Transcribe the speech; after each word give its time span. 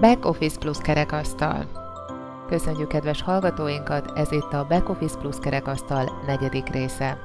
Back 0.00 0.24
Office 0.24 0.58
Plus 0.58 0.78
kerekasztal. 0.78 1.66
Köszönjük 2.48 2.88
kedves 2.88 3.22
hallgatóinkat, 3.22 4.18
ez 4.18 4.32
itt 4.32 4.52
a 4.52 4.66
Back 4.66 4.88
Office 4.88 5.18
Plus 5.18 5.36
kerekasztal 5.40 6.22
negyedik 6.26 6.68
része. 6.68 7.18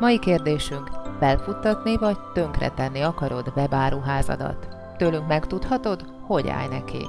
Mai 0.00 0.18
kérdésünk, 0.18 0.90
felfuttatni 1.18 1.96
vagy 1.96 2.16
tönkretenni 2.32 3.00
akarod 3.00 3.52
webáruházadat? 3.56 4.68
Tőlünk 4.96 5.26
megtudhatod, 5.26 6.04
hogy 6.26 6.48
állj 6.48 6.68
neki. 6.68 7.06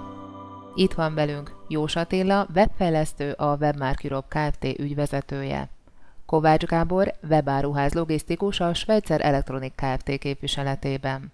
Itt 0.76 0.94
van 0.94 1.14
velünk 1.14 1.56
Jós 1.68 1.96
Attila, 1.96 2.48
webfejlesztő, 2.56 3.32
a 3.32 3.56
Webmark 3.56 4.04
Europe 4.04 4.50
Kft. 4.50 4.80
ügyvezetője. 4.80 5.70
Kovács 6.26 6.64
Gábor, 6.64 7.14
webáruház 7.30 7.94
logisztikus 7.94 8.60
a 8.60 8.74
Svejcer 8.74 9.22
Electronic 9.22 9.74
Kft. 9.76 10.18
képviseletében. 10.18 11.32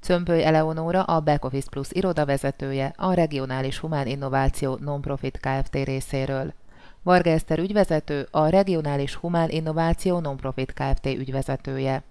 Cömpöly 0.00 0.44
Eleonóra 0.44 1.02
a 1.02 1.20
Back 1.20 1.44
Office 1.44 1.68
Plus 1.70 1.88
irodavezetője 1.90 2.92
a 2.96 3.12
Regionális 3.12 3.78
Humán 3.78 4.06
Innováció 4.06 4.78
Nonprofit 4.80 5.40
Kft. 5.40 5.84
részéről. 5.84 6.52
Varga 7.02 7.30
Eszter 7.30 7.58
ügyvezető, 7.58 8.26
a 8.30 8.48
Regionális 8.48 9.14
Humán 9.14 9.48
Innováció 9.48 10.18
Nonprofit 10.18 10.72
Kft. 10.72 11.06
ügyvezetője. 11.06 12.02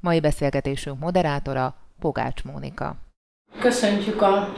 Mai 0.00 0.20
beszélgetésünk 0.20 0.98
moderátora 0.98 1.74
Pogács 2.00 2.44
Mónika. 2.44 2.96
Köszöntjük 3.60 4.22
a 4.22 4.52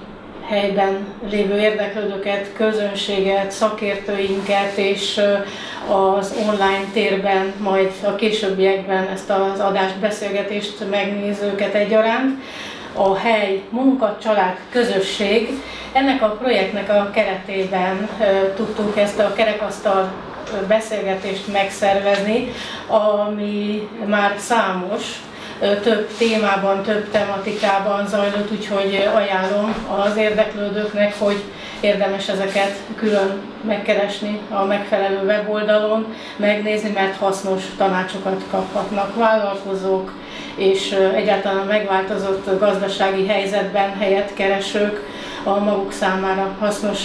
helyben 0.48 1.06
lévő 1.28 1.58
érdeklődőket, 1.58 2.52
közönséget, 2.52 3.50
szakértőinket, 3.50 4.76
és 4.76 5.20
az 5.90 6.34
online 6.48 6.90
térben, 6.92 7.52
majd 7.60 7.92
a 8.04 8.14
későbbiekben 8.14 9.06
ezt 9.06 9.30
az 9.30 9.60
adást, 9.60 9.98
beszélgetést 9.98 10.90
megnézőket 10.90 11.74
egyaránt 11.74 12.40
a 12.96 13.16
hely, 13.16 13.62
munka, 13.70 14.16
család, 14.22 14.56
közösség. 14.70 15.48
Ennek 15.92 16.22
a 16.22 16.26
projektnek 16.26 16.88
a 16.90 17.10
keretében 17.14 18.08
tudtuk 18.56 18.98
ezt 18.98 19.18
a 19.18 19.32
kerekasztal 19.32 20.12
beszélgetést 20.68 21.52
megszervezni, 21.52 22.52
ami 22.88 23.88
már 24.06 24.34
számos, 24.38 25.02
több 25.82 26.08
témában, 26.18 26.82
több 26.82 27.10
tematikában 27.10 28.06
zajlott, 28.08 28.52
úgyhogy 28.52 29.08
ajánlom 29.14 29.74
az 30.06 30.16
érdeklődőknek, 30.16 31.14
hogy 31.18 31.42
érdemes 31.80 32.28
ezeket 32.28 32.72
külön 32.96 33.40
megkeresni 33.66 34.40
a 34.50 34.64
megfelelő 34.64 35.26
weboldalon, 35.26 36.14
megnézni, 36.36 36.90
mert 36.94 37.16
hasznos 37.16 37.62
tanácsokat 37.76 38.42
kaphatnak 38.50 39.16
vállalkozók, 39.16 40.12
és 40.56 40.96
egyáltalán 41.14 41.66
megváltozott 41.66 42.58
gazdasági 42.58 43.26
helyzetben 43.26 43.96
helyet 43.98 44.34
keresők 44.34 45.00
a 45.44 45.58
maguk 45.58 45.92
számára 45.92 46.56
hasznos 46.58 47.00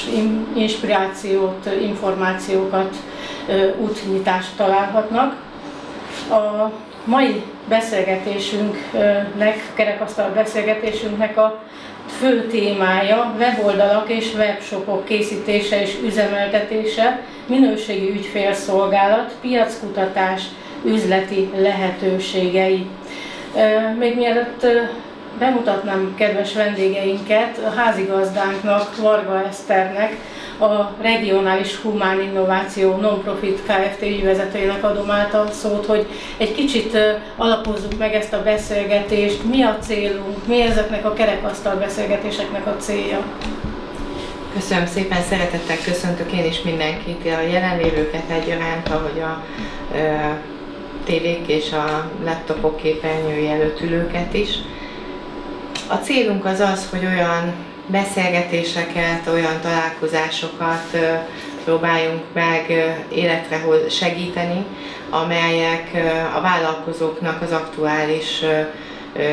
inspirációt, 0.56 1.70
információkat, 1.82 2.96
útnyitást 3.78 4.56
találhatnak. 4.58 5.36
A 6.30 6.72
mai 7.04 7.44
beszélgetésünknek, 7.70 9.72
kerekasztal 9.74 10.30
beszélgetésünknek 10.30 11.38
a 11.38 11.64
fő 12.20 12.48
témája 12.48 13.34
weboldalak 13.38 14.10
és 14.10 14.34
webshopok 14.36 15.06
készítése 15.06 15.82
és 15.82 15.98
üzemeltetése, 16.04 17.22
minőségi 17.46 18.10
ügyfélszolgálat, 18.10 19.36
piackutatás, 19.42 20.42
üzleti 20.86 21.50
lehetőségei. 21.56 22.86
Még 24.00 24.16
mielőtt 24.16 24.66
bemutatnám 25.40 26.16
kedves 26.18 26.54
vendégeinket, 26.54 27.58
a 27.66 27.80
házigazdánknak, 27.80 28.98
Varga 28.98 29.46
Eszternek, 29.50 30.16
a 30.60 30.92
Regionális 31.02 31.76
Humán 31.76 32.22
Innováció 32.22 32.96
Nonprofit 32.96 33.62
Kft. 33.64 34.02
ügyvezetőjének 34.02 34.84
adom 34.84 35.12
át 35.12 35.34
a 35.34 35.48
szót, 35.52 35.86
hogy 35.86 36.06
egy 36.38 36.56
kicsit 36.56 36.98
alapozzuk 37.36 37.98
meg 37.98 38.14
ezt 38.14 38.34
a 38.34 38.44
beszélgetést, 38.44 39.44
mi 39.44 39.64
a 39.64 39.78
célunk, 39.82 40.48
mi 40.48 40.62
ezeknek 40.62 41.06
a 41.06 41.14
kerekasztal 41.14 41.76
beszélgetéseknek 41.76 42.68
a 42.68 42.76
célja. 42.80 43.24
Köszönöm 44.54 44.86
szépen, 44.86 45.22
szeretettel 45.22 45.78
köszöntök 45.86 46.32
én 46.32 46.46
is 46.46 46.62
mindenkit, 46.62 47.26
a 47.26 47.42
jelenlévőket 47.52 48.30
egyaránt, 48.30 48.90
ahogy 48.90 49.22
a 49.22 49.44
tévék 51.06 51.48
és 51.48 51.72
a 51.72 52.12
laptopok 52.24 52.78
képernyői 52.78 53.50
előtt 53.50 53.82
ülőket 53.82 54.34
is. 54.34 54.50
A 55.88 55.96
célunk 55.96 56.46
az 56.46 56.60
az, 56.60 56.88
hogy 56.90 57.06
olyan 57.06 57.54
beszélgetéseket, 57.88 59.28
olyan 59.28 59.62
találkozásokat 59.62 60.98
próbáljunk 61.64 62.24
meg 62.34 62.66
életre 63.14 63.62
segíteni, 63.90 64.66
amelyek 65.10 65.92
a 66.36 66.42
vállalkozóknak 66.42 67.42
az 67.42 67.52
aktuális 67.52 68.44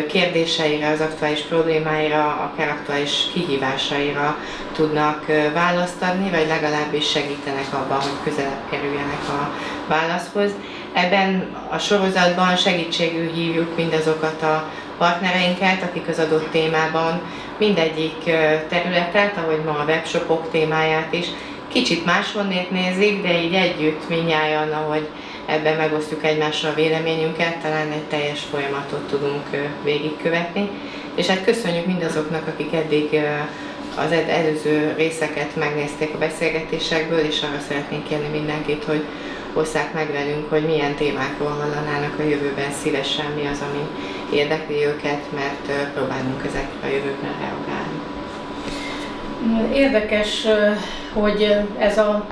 kérdéseire, 0.09 0.89
az 0.89 1.01
aktuális 1.01 1.41
problémáira, 1.41 2.51
akár 2.53 2.69
aktuális 2.69 3.13
kihívásaira 3.33 4.37
tudnak 4.73 5.27
választ 5.55 6.03
adni, 6.03 6.31
vagy 6.31 6.47
legalábbis 6.47 7.11
segítenek 7.11 7.73
abban, 7.73 8.01
hogy 8.01 8.23
közelebb 8.25 8.71
kerüljenek 8.71 9.29
a 9.29 9.51
válaszhoz. 9.89 10.51
Ebben 10.93 11.57
a 11.71 11.79
sorozatban 11.79 12.57
segítségül 12.57 13.33
hívjuk 13.33 13.77
mindazokat 13.77 14.43
a 14.43 14.71
partnereinket, 14.99 15.83
akik 15.83 16.09
az 16.09 16.19
adott 16.19 16.51
témában 16.51 17.21
mindegyik 17.59 18.25
területet, 18.69 19.37
ahogy 19.37 19.65
ma 19.65 19.71
a 19.71 19.85
webshopok 19.87 20.51
témáját 20.51 21.13
is, 21.13 21.27
kicsit 21.69 22.05
máshonnét 22.05 22.71
nézik, 22.71 23.23
de 23.23 23.43
így 23.43 23.55
együtt 23.55 24.09
minnyáján, 24.09 24.73
ahogy 24.73 25.09
ebben 25.47 25.77
megosztjuk 25.77 26.25
egymással 26.25 26.71
a 26.71 26.75
véleményünket, 26.75 27.57
talán 27.57 27.91
egy 27.91 28.03
teljes 28.03 28.41
folyamatot 28.51 29.09
tudunk 29.09 29.47
végigkövetni. 29.85 30.69
És 31.15 31.27
hát 31.27 31.45
köszönjük 31.45 31.87
mindazoknak, 31.87 32.47
akik 32.47 32.73
eddig 32.73 33.21
az 33.95 34.13
előző 34.29 34.95
részeket 34.97 35.57
megnézték 35.57 36.15
a 36.15 36.19
beszélgetésekből, 36.19 37.19
és 37.19 37.43
arra 37.43 37.61
szeretnénk 37.69 38.09
kérni 38.09 38.29
mindenkit, 38.29 38.85
hogy 38.85 39.05
osszák 39.59 39.93
meg 39.93 40.13
velünk, 40.13 40.51
hogy 40.51 40.63
milyen 40.63 40.95
témákról 40.95 41.49
hallanának 41.49 42.19
a 42.19 42.23
jövőben 42.23 42.71
szívesen, 42.83 43.27
mi 43.37 43.47
az, 43.47 43.63
ami 43.71 43.89
érdekli 44.39 44.85
őket, 44.85 45.23
mert 45.35 45.93
próbálunk 45.95 46.43
ezekre 46.47 46.79
a 46.83 46.87
jövőben 46.87 47.35
reagálni. 47.41 47.99
Érdekes, 49.75 50.47
hogy 51.13 51.57
ez 51.79 51.99
a 51.99 52.27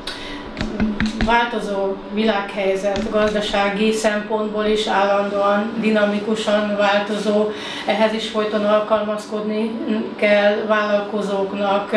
változó 1.24 1.94
világhelyzet 2.12 3.10
gazdasági 3.10 3.92
szempontból 3.92 4.64
is 4.64 4.86
állandóan, 4.86 5.72
dinamikusan 5.80 6.76
változó, 6.76 7.50
ehhez 7.86 8.12
is 8.12 8.28
folyton 8.28 8.64
alkalmazkodni 8.64 9.70
kell 10.16 10.54
vállalkozóknak 10.66 11.96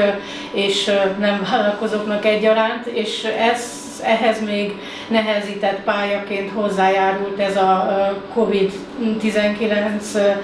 és 0.51 0.91
nem 1.19 1.47
vállalkozóknak 1.51 2.25
egyaránt, 2.25 2.85
és 2.85 3.23
ez 3.23 3.88
ehhez 4.03 4.45
még 4.45 4.73
nehezített 5.07 5.79
pályaként 5.79 6.51
hozzájárult 6.51 7.39
ez 7.39 7.57
a 7.57 7.87
COVID-19 8.35 10.35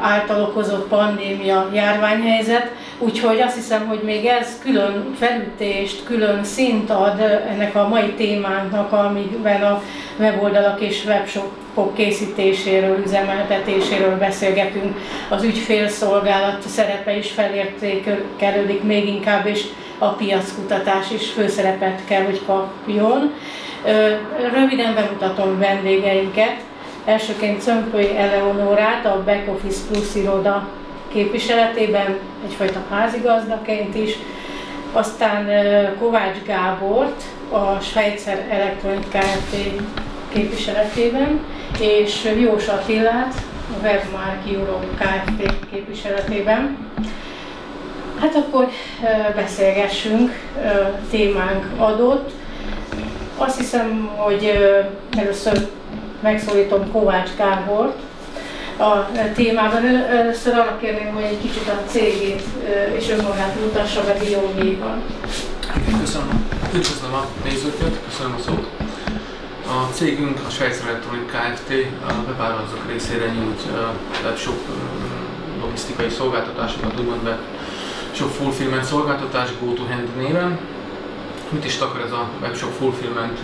által 0.00 0.42
okozott 0.42 0.88
pandémia 0.88 1.70
járványhelyzet, 1.72 2.70
úgyhogy 2.98 3.40
azt 3.40 3.54
hiszem, 3.54 3.86
hogy 3.86 4.00
még 4.04 4.26
ez 4.26 4.58
külön 4.62 5.14
felütést, 5.18 6.04
külön 6.04 6.44
szint 6.44 6.90
ad 6.90 7.20
ennek 7.50 7.74
a 7.74 7.88
mai 7.88 8.12
témánknak, 8.16 8.92
amiben 8.92 9.62
a 9.62 9.82
weboldalak 10.18 10.80
és 10.80 11.04
webshopok 11.04 11.94
készítéséről, 11.94 13.02
üzemeltetéséről 13.04 14.18
beszélgetünk. 14.18 14.98
Az 15.28 15.42
ügyfélszolgálat 15.42 16.62
szerepe 16.68 17.16
is 17.16 17.30
felértékelődik 17.30 18.82
még 18.82 19.08
inkább, 19.08 19.46
és 19.46 19.64
a 19.98 20.08
piackutatás 20.08 21.10
is 21.10 21.30
főszerepet 21.30 22.00
kell, 22.04 22.24
hogy 22.24 22.40
kapjon. 22.46 23.32
Röviden 24.52 24.94
bemutatom 24.94 25.58
vendégeinket. 25.58 26.56
Elsőként 27.04 27.62
Cömpöly 27.62 28.16
Eleonórát, 28.16 29.06
a 29.06 29.22
Back 29.24 29.48
Office 29.48 29.80
Plus 29.90 30.14
iroda 30.14 30.68
képviseletében, 31.12 32.18
egyfajta 32.44 32.80
házigazdaként 32.90 33.94
is, 33.94 34.16
aztán 34.92 35.48
Kovács 35.98 36.36
Gábort, 36.46 37.22
a 37.50 37.80
Svejcer 37.80 38.46
Electronic 38.50 39.08
Kft. 39.08 39.56
képviseletében, 40.32 41.40
és 41.80 42.34
Jós 42.40 42.66
Attilát, 42.68 43.34
a 43.70 43.82
Webmark 43.82 44.50
Europe 44.52 44.86
Kft. 44.98 45.54
képviseletében. 45.70 46.90
Hát 48.20 48.34
akkor 48.34 48.68
beszélgessünk, 49.34 50.30
témánk 51.10 51.64
adott. 51.76 52.30
Azt 53.36 53.58
hiszem, 53.58 54.10
hogy 54.16 54.52
először 55.18 55.68
megszólítom 56.22 56.90
Kovács 56.92 57.30
Gábort, 57.36 57.98
a 58.78 59.06
témában. 59.34 59.86
Először 59.86 60.54
arra 60.54 60.78
kérném, 60.80 61.14
hogy 61.14 61.22
egy 61.22 61.40
kicsit 61.40 61.68
a 61.68 61.88
cégét 61.90 62.42
és 62.96 63.10
önmagát 63.10 63.60
mutassa 63.60 64.04
be 64.04 64.12
Diónyéban. 64.12 65.02
Köszönöm. 66.00 66.48
Üdvözlöm 66.74 67.12
a 67.12 67.26
nézőket, 67.44 68.00
köszönöm 68.08 68.34
a 68.38 68.42
szót. 68.42 68.66
A 69.66 69.92
cégünk 69.92 70.40
a 70.46 70.50
Svájc 70.50 70.80
Electronic 70.86 71.30
Kft. 71.30 71.70
a 72.08 72.12
webáruházak 72.26 72.90
részére 72.92 73.26
nyújt 73.26 73.62
webshop 74.24 74.58
logisztikai 75.60 76.08
szolgáltatásokat, 76.08 77.00
úgymond 77.00 77.38
webshop 78.06 78.30
fulfillment 78.30 78.84
szolgáltatás 78.84 79.48
GoToHand 79.60 80.08
néven. 80.16 80.58
Mit 81.48 81.64
is 81.64 81.76
takar 81.76 82.00
ez 82.00 82.12
a 82.12 82.28
webshop 82.40 82.70
fulfillment 82.70 83.38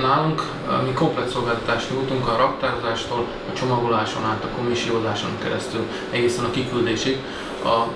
nálunk? 0.00 0.42
Mi 0.84 0.92
komplet 0.92 1.28
szolgáltatást 1.28 1.90
nyújtunk 1.90 2.28
a 2.28 2.36
raktározástól, 2.36 3.26
a 3.52 3.56
csomagoláson 3.58 4.24
át, 4.24 4.44
a 4.44 4.56
komissiózáson 4.56 5.30
keresztül, 5.42 5.86
egészen 6.10 6.44
a 6.44 6.50
kiküldésig 6.50 7.22
a 7.64 7.86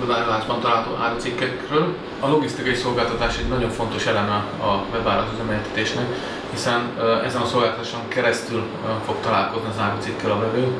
webáruházban 0.00 0.60
található 0.60 0.94
árucikkekről. 1.02 1.94
A 2.20 2.28
logisztikai 2.28 2.74
szolgáltatás 2.74 3.38
egy 3.38 3.48
nagyon 3.48 3.70
fontos 3.70 4.06
eleme 4.06 4.44
a 4.60 4.84
webáruház 4.92 5.32
üzemeltetésnek, 5.34 6.06
hiszen 6.50 6.80
ezen 7.24 7.40
a 7.40 7.46
szolgáltatáson 7.46 8.08
keresztül 8.08 8.62
fog 9.04 9.16
találkozni 9.20 9.68
az 9.68 9.80
árucikkel 9.80 10.30
a 10.30 10.38
vevő. 10.38 10.72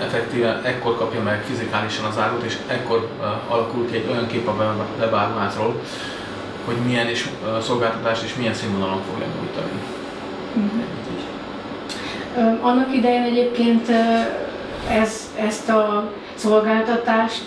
Effektíven 0.00 0.62
ekkor 0.64 0.96
kapja 0.96 1.22
meg 1.22 1.44
fizikálisan 1.44 2.04
az 2.04 2.18
árut, 2.18 2.42
és 2.42 2.56
ekkor 2.66 3.08
alakul 3.48 3.90
ki 3.90 3.96
egy 3.96 4.08
olyan 4.10 4.26
kép 4.26 4.48
a 4.48 4.76
webáruházról, 4.98 5.80
hogy 6.70 6.86
milyen 6.86 7.08
is 7.08 7.28
szolgáltatás 7.60 8.22
és 8.24 8.34
milyen 8.34 8.54
színvonalon 8.54 9.02
fogja 9.10 9.26
nyújtani. 9.26 9.70
Mm-hmm. 10.58 10.98
Annak 12.62 12.94
idején 12.94 13.22
egyébként 13.22 13.88
ez, 14.90 15.30
ezt 15.46 15.68
a 15.68 16.10
szolgáltatást 16.34 17.44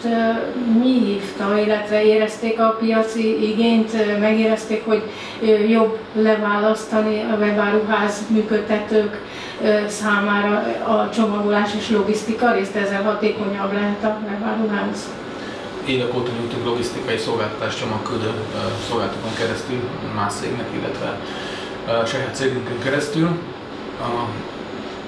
mi 0.80 1.00
hívta, 1.00 1.60
illetve 1.66 2.04
érezték 2.04 2.60
a 2.60 2.78
piaci 2.80 3.52
igényt, 3.52 4.20
megérezték, 4.20 4.86
hogy 4.86 5.04
jobb 5.70 5.98
leválasztani 6.14 7.22
a 7.32 7.36
webáruház 7.36 8.22
működtetők 8.28 9.22
számára 9.88 10.64
a 10.88 11.10
csomagolás 11.10 11.76
és 11.78 11.90
logisztika 11.90 12.52
részt, 12.52 12.76
ezzel 12.76 13.04
hatékonyabb 13.04 13.74
lehet 13.74 14.04
a 14.04 14.18
webáruház. 14.30 15.10
Évek 15.86 16.16
óta 16.16 16.32
nyújtunk 16.40 16.66
logisztikai 16.66 17.18
szolgáltatást 17.18 17.80
csomagküldő 17.80 18.32
szolgáltatókon 18.88 19.34
keresztül, 19.38 19.80
más 20.16 20.34
cégnek, 20.34 20.68
illetve 20.76 21.20
saját 22.06 22.36
cégünkön 22.36 22.80
keresztül. 22.84 23.28
A 24.02 24.28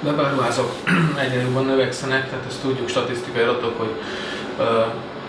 webáruházak 0.04 0.72
egyre 1.24 1.42
jobban 1.42 1.66
növekszenek, 1.66 2.30
tehát 2.30 2.46
ezt 2.48 2.62
tudjuk 2.62 2.90
statisztikai 2.90 3.42
adatok, 3.42 3.80
hogy 3.80 3.94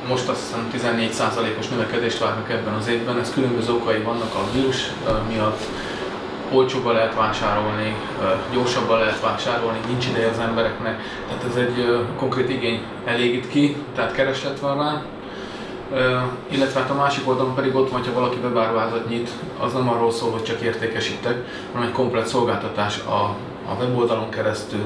most 0.09 0.29
azt 0.29 0.41
hiszem 0.73 0.95
14%-os 1.11 1.69
növekedést 1.69 2.19
várnak 2.19 2.51
ebben 2.51 2.75
az 2.75 2.89
évben. 2.89 3.19
Ez 3.19 3.33
különböző 3.33 3.73
okai 3.73 3.99
vannak 3.99 4.35
a 4.35 4.53
vírus 4.53 4.91
miatt, 5.29 5.61
olcsóbban 6.53 6.95
lehet 6.95 7.15
vásárolni, 7.15 7.97
gyorsabban 8.53 8.99
lehet 8.99 9.21
vásárolni, 9.21 9.79
nincs 9.89 10.07
ideje 10.07 10.29
az 10.29 10.39
embereknek, 10.39 11.01
tehát 11.29 11.45
ez 11.45 11.57
egy 11.57 12.07
konkrét 12.17 12.51
igény 12.51 12.83
elégít 13.05 13.49
ki, 13.49 13.77
tehát 13.95 14.13
kereslet 14.13 14.61
van 14.61 14.79
rá. 14.79 15.03
Illetve 16.49 16.81
hát 16.81 16.91
a 16.91 16.94
másik 16.94 17.29
oldalon 17.29 17.55
pedig 17.55 17.75
ott 17.75 17.91
van, 17.91 18.05
ha 18.05 18.12
valaki 18.12 18.38
webáruházat 18.43 19.09
nyit, 19.09 19.31
az 19.59 19.73
nem 19.73 19.88
arról 19.88 20.12
szól, 20.12 20.31
hogy 20.31 20.43
csak 20.43 20.61
értékesítek, 20.61 21.44
hanem 21.73 21.88
egy 21.88 21.94
komplet 21.94 22.27
szolgáltatás 22.27 22.99
a 22.99 23.37
a 23.69 23.75
weboldalon 23.75 24.31
keresztül, 24.31 24.85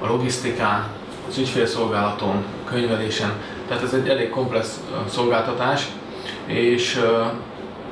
a 0.00 0.06
logisztikán, 0.06 0.84
az 1.28 1.38
ügyfélszolgálaton, 1.38 2.44
könyvelésen. 2.64 3.32
Tehát 3.68 3.82
ez 3.82 3.92
egy 3.92 4.08
elég 4.08 4.30
komplex 4.30 4.80
szolgáltatás, 5.08 5.86
és 6.46 7.00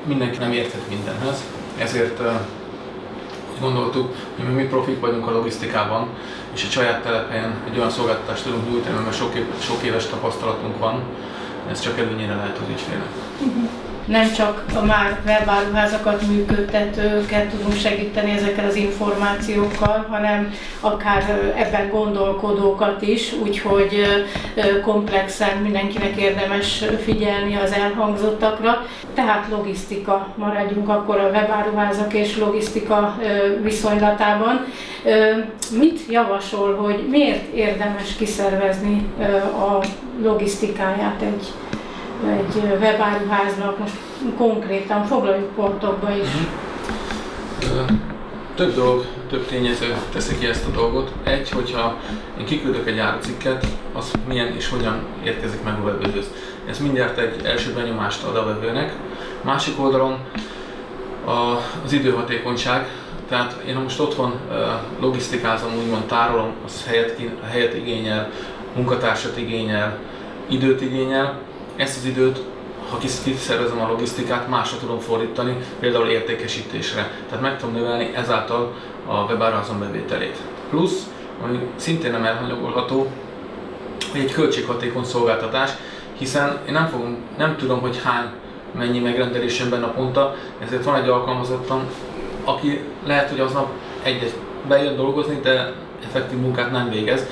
mindenki 0.03 0.37
nem 0.37 0.51
érthet 0.51 0.89
mindenhez. 0.89 1.43
Ezért 1.77 2.21
gondoltuk, 3.59 4.15
hogy 4.35 4.55
mi 4.55 4.63
profik 4.63 4.99
vagyunk 4.99 5.27
a 5.27 5.31
logisztikában, 5.31 6.07
és 6.53 6.63
egy 6.63 6.71
saját 6.71 7.03
telepen 7.03 7.61
egy 7.69 7.77
olyan 7.77 7.89
szolgáltatást 7.89 8.43
tudunk 8.43 8.69
nyújtani, 8.69 9.03
mert 9.03 9.15
sok, 9.15 9.33
sok 9.59 9.83
éves 9.83 10.05
tapasztalatunk 10.05 10.79
van, 10.79 11.03
ez 11.69 11.79
csak 11.79 11.99
előnyére 11.99 12.35
lehet 12.35 12.57
az 12.57 12.69
ügyfélnek. 12.69 13.09
Uh-huh 13.39 13.84
nem 14.05 14.33
csak 14.33 14.65
a 14.75 14.85
már 14.85 15.19
webáruházakat 15.25 16.27
működtetőket 16.27 17.49
tudunk 17.49 17.75
segíteni 17.75 18.31
ezekkel 18.31 18.65
az 18.65 18.75
információkkal, 18.75 20.05
hanem 20.09 20.53
akár 20.79 21.53
ebben 21.57 21.89
gondolkodókat 21.89 23.01
is, 23.01 23.33
úgyhogy 23.43 24.01
komplexen 24.83 25.57
mindenkinek 25.57 26.15
érdemes 26.15 26.83
figyelni 27.03 27.55
az 27.55 27.71
elhangzottakra. 27.71 28.85
Tehát 29.13 29.47
logisztika, 29.49 30.27
maradjunk 30.35 30.89
akkor 30.89 31.19
a 31.19 31.29
webáruházak 31.29 32.13
és 32.13 32.37
logisztika 32.37 33.17
viszonylatában. 33.61 34.65
Mit 35.79 35.99
javasol, 36.09 36.75
hogy 36.75 37.07
miért 37.09 37.53
érdemes 37.53 38.15
kiszervezni 38.17 39.05
a 39.59 39.85
logisztikáját 40.23 41.21
egy 41.21 41.51
egy 42.27 42.63
webáruháznak, 42.79 43.79
most 43.79 43.95
konkrétan 44.37 45.05
foglaljuk 45.05 45.55
pontokba 45.55 46.15
is. 46.15 46.27
Mhm. 47.59 47.93
Több 48.55 48.75
dolog, 48.75 49.05
több 49.29 49.45
tényező 49.45 49.95
teszi 50.13 50.37
ki 50.37 50.45
ezt 50.45 50.67
a 50.67 50.71
dolgot. 50.71 51.11
Egy, 51.23 51.49
hogyha 51.49 51.97
én 52.39 52.45
kiküldök 52.45 52.87
egy 52.87 52.99
árucikket, 52.99 53.65
az 53.93 54.11
milyen 54.27 54.55
és 54.55 54.69
hogyan 54.69 55.03
érkezik 55.23 55.63
meg 55.63 55.79
a 55.79 55.83
vevőhöz. 55.83 56.31
Ez 56.69 56.79
mindjárt 56.79 57.17
egy 57.17 57.45
első 57.45 57.73
benyomást 57.73 58.23
ad 58.23 58.35
a 58.35 58.45
vevőnek. 58.45 58.93
Másik 59.41 59.79
oldalon 59.79 60.17
a, 61.25 61.31
az 61.85 61.93
időhatékonyság, 61.93 62.87
tehát 63.29 63.63
én 63.67 63.75
most 63.75 63.99
otthon 63.99 64.39
logisztikázom, 64.99 65.71
úgymond 65.77 66.03
tárolom, 66.03 66.51
az 66.65 66.85
helyet, 66.87 67.21
helyet 67.49 67.75
igényel, 67.75 68.29
munkatársat 68.75 69.37
igényel, 69.37 69.99
időt 70.47 70.81
igényel, 70.81 71.39
ezt 71.75 71.97
az 71.97 72.05
időt, 72.05 72.43
ha 72.89 72.97
kiszervezem 72.97 73.81
a 73.81 73.87
logisztikát, 73.87 74.49
másra 74.49 74.77
tudom 74.77 74.99
fordítani, 74.99 75.57
például 75.79 76.07
értékesítésre. 76.07 77.11
Tehát 77.29 77.43
meg 77.43 77.59
tudom 77.59 77.75
növelni 77.75 78.11
ezáltal 78.15 78.73
a 79.07 79.23
webáruházam 79.23 79.79
bevételét. 79.79 80.37
Plusz, 80.69 81.09
ami 81.43 81.59
szintén 81.75 82.11
nem 82.11 82.23
elhanyagolható, 82.23 83.07
hogy 84.11 84.21
egy 84.21 84.31
költséghatékony 84.31 85.03
szolgáltatás, 85.03 85.71
hiszen 86.17 86.57
én 86.67 86.73
nem, 86.73 86.87
fogom, 86.87 87.17
nem 87.37 87.55
tudom, 87.57 87.79
hogy 87.79 88.01
hány 88.03 88.25
mennyi 88.77 88.99
megrendelésem 88.99 89.83
a 89.83 89.87
ponta, 89.87 90.35
ezért 90.59 90.83
van 90.83 90.95
egy 90.95 91.09
alkalmazottam, 91.09 91.89
aki 92.43 92.81
lehet, 93.05 93.29
hogy 93.29 93.39
aznap 93.39 93.67
egyet 94.03 94.35
bejön 94.67 94.95
dolgozni, 94.95 95.39
de 95.43 95.73
effektív 96.05 96.39
munkát 96.39 96.71
nem 96.71 96.89
végez. 96.89 97.25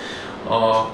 A 0.50 0.86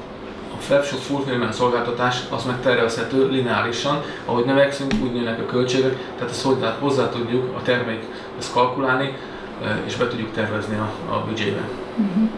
webshop 0.69 0.99
fulfillment 0.99 1.53
szolgáltatás 1.53 2.21
az 2.29 2.45
meg 2.45 2.61
tervezhető 2.61 3.29
lineárisan, 3.29 4.01
ahogy 4.25 4.45
növekszünk, 4.45 4.93
úgy 5.03 5.13
nőnek 5.13 5.39
a 5.39 5.45
költségek, 5.45 5.95
tehát 6.15 6.31
ezt 6.31 6.43
hozzá, 6.43 6.75
hozzá 6.79 7.09
tudjuk 7.09 7.55
a 7.57 7.61
termék 7.61 8.03
ezt 8.39 8.53
kalkulálni, 8.53 9.13
eh, 9.63 9.69
és 9.85 9.95
be 9.95 10.07
tudjuk 10.07 10.31
tervezni 10.31 10.75
a, 10.75 11.13
a 11.13 11.23
büdzsébe. 11.27 11.61
Uh-huh. 11.97 12.29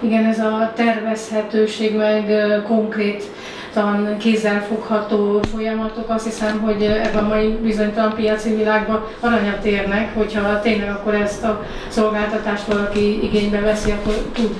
Igen, 0.00 0.24
ez 0.24 0.38
a 0.38 0.72
tervezhetőség 0.74 1.96
meg 1.96 2.30
eh, 2.30 2.62
konkrét 2.62 3.24
kézzelfogható 4.18 5.40
folyamatok, 5.52 6.08
azt 6.08 6.24
hiszem, 6.24 6.60
hogy 6.60 6.82
ebben 6.82 7.24
a 7.24 7.28
mai 7.28 7.48
bizonytalan 7.62 8.14
piaci 8.14 8.54
világban 8.54 9.04
aranyat 9.20 9.64
érnek, 9.64 10.14
hogyha 10.14 10.60
tényleg 10.60 10.90
akkor 10.90 11.14
ezt 11.14 11.44
a 11.44 11.64
szolgáltatást 11.88 12.66
valaki 12.66 13.24
igénybe 13.24 13.60
veszi, 13.60 13.90
akkor 13.90 14.14
tud 14.32 14.56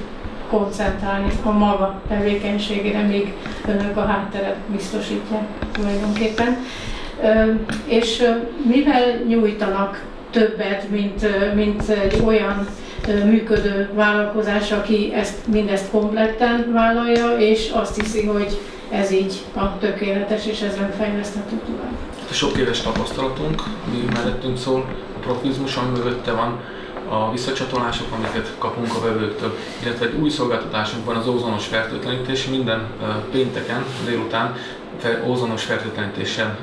koncentrálni 0.50 1.32
a 1.42 1.50
maga 1.50 2.02
tevékenységére, 2.08 3.02
még 3.02 3.32
önök 3.68 3.96
a 3.96 4.06
hátteret 4.06 4.56
biztosítják 4.66 5.46
tulajdonképpen. 5.72 6.56
És 7.84 8.22
mivel 8.62 9.22
nyújtanak 9.28 10.04
többet, 10.30 10.90
mint, 10.90 11.26
mint 11.54 11.88
egy 11.88 12.22
olyan 12.26 12.66
működő 13.24 13.88
vállalkozás, 13.94 14.72
aki 14.72 15.12
ezt 15.14 15.46
mindezt 15.46 15.90
kompletten 15.90 16.72
vállalja, 16.72 17.36
és 17.38 17.70
azt 17.74 18.00
hiszi, 18.00 18.26
hogy 18.26 18.58
ez 18.90 19.12
így 19.12 19.34
a 19.54 19.78
tökéletes, 19.78 20.46
és 20.46 20.60
ezzel 20.60 20.94
fejleszthető 20.98 21.60
tovább. 21.66 21.92
A 22.30 22.32
sok 22.32 22.56
éves 22.56 22.80
tapasztalatunk, 22.80 23.62
ami 23.86 24.04
mellettünk 24.12 24.58
szól, 24.58 24.84
a 25.16 25.18
profizmus, 25.18 25.76
ami 25.76 25.98
mögötte 25.98 26.32
van, 26.32 26.60
a 27.10 27.30
visszacsatolások, 27.30 28.12
amiket 28.12 28.52
kapunk 28.58 28.94
a 28.94 29.00
vevőktől, 29.00 29.56
illetve 29.82 30.06
egy 30.06 30.14
új 30.14 30.30
szolgáltatásunk 30.30 31.04
van 31.04 31.16
az 31.16 31.26
ózonos 31.26 31.66
fertőtlenítés, 31.66 32.46
minden 32.46 32.86
pénteken 33.30 33.84
délután 34.04 34.56
ózonos 35.24 35.64
fertőtlenítéssel 35.64 36.58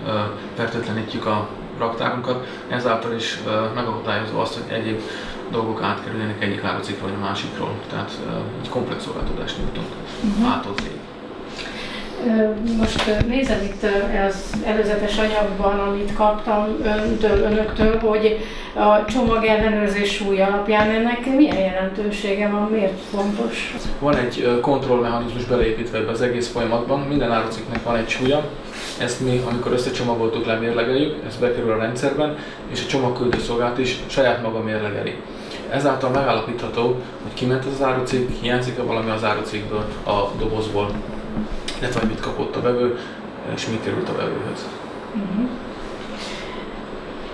fertőtlenítjük 0.56 1.26
a 1.26 1.48
raktárunkat, 1.78 2.48
ezáltal 2.70 3.14
is 3.14 3.40
megakadályozva 3.76 4.42
azt, 4.42 4.54
hogy 4.54 4.74
egyéb 4.74 5.02
dolgok 5.52 5.82
átkerüljenek 5.82 6.44
egyik 6.44 6.64
árucikről 6.64 7.10
vagy 7.10 7.18
a 7.22 7.26
másikról. 7.26 7.76
Tehát 7.90 8.12
egy 8.62 8.70
komplex 8.70 9.04
szolgáltatást 9.04 9.58
nyújtunk 9.58 9.88
uh-huh. 10.24 10.97
Most 12.78 13.26
nézem 13.28 13.62
itt 13.64 13.84
az 14.28 14.54
előzetes 14.66 15.18
anyagban, 15.18 15.80
amit 15.80 16.14
kaptam 16.14 16.68
öntől, 16.84 17.38
önöktől, 17.38 18.00
hogy 18.00 18.38
a 18.74 19.06
csomag 19.06 19.46
ellenőrzés 19.46 20.14
súly 20.14 20.42
alapján 20.42 20.90
ennek 20.90 21.26
milyen 21.36 21.60
jelentősége 21.60 22.50
van, 22.50 22.70
miért 22.72 23.00
fontos? 23.16 23.76
Van 24.00 24.16
egy 24.16 24.60
kontrollmechanizmus 24.62 25.44
beleépítve 25.44 25.98
ebbe 25.98 26.12
az 26.12 26.22
egész 26.22 26.48
folyamatban, 26.48 27.00
minden 27.00 27.32
árucikknek 27.32 27.84
van 27.84 27.96
egy 27.96 28.10
súlya, 28.10 28.44
ezt 29.00 29.20
mi, 29.20 29.42
amikor 29.50 29.72
összecsomagoltuk, 29.72 30.46
lemérlegeljük, 30.46 31.16
ez 31.28 31.36
bekerül 31.36 31.72
a 31.72 31.78
rendszerben, 31.78 32.38
és 32.72 32.84
a 32.84 32.90
csomagküldő 32.90 33.40
szolgált 33.40 33.78
is 33.78 34.00
saját 34.08 34.42
maga 34.42 34.64
mérlegeli. 34.64 35.16
Ezáltal 35.70 36.10
megállapítható, 36.10 36.84
hogy 37.24 37.34
kiment 37.34 37.66
az 37.66 37.84
árucikk, 37.84 38.30
hiányzik-e 38.42 38.82
valami 38.82 39.10
az 39.10 39.24
árucikkből, 39.24 39.86
a 40.06 40.32
dobozból, 40.40 40.92
illetve 41.80 42.00
hogy 42.00 42.10
mit 42.10 42.20
kapott 42.20 42.56
a 42.56 42.62
vevő, 42.62 43.00
és 43.56 43.68
mi 43.68 43.80
került 43.84 44.10
a 44.10 44.16
vevőhöz. 44.16 44.68
Uh-huh. 45.14 45.50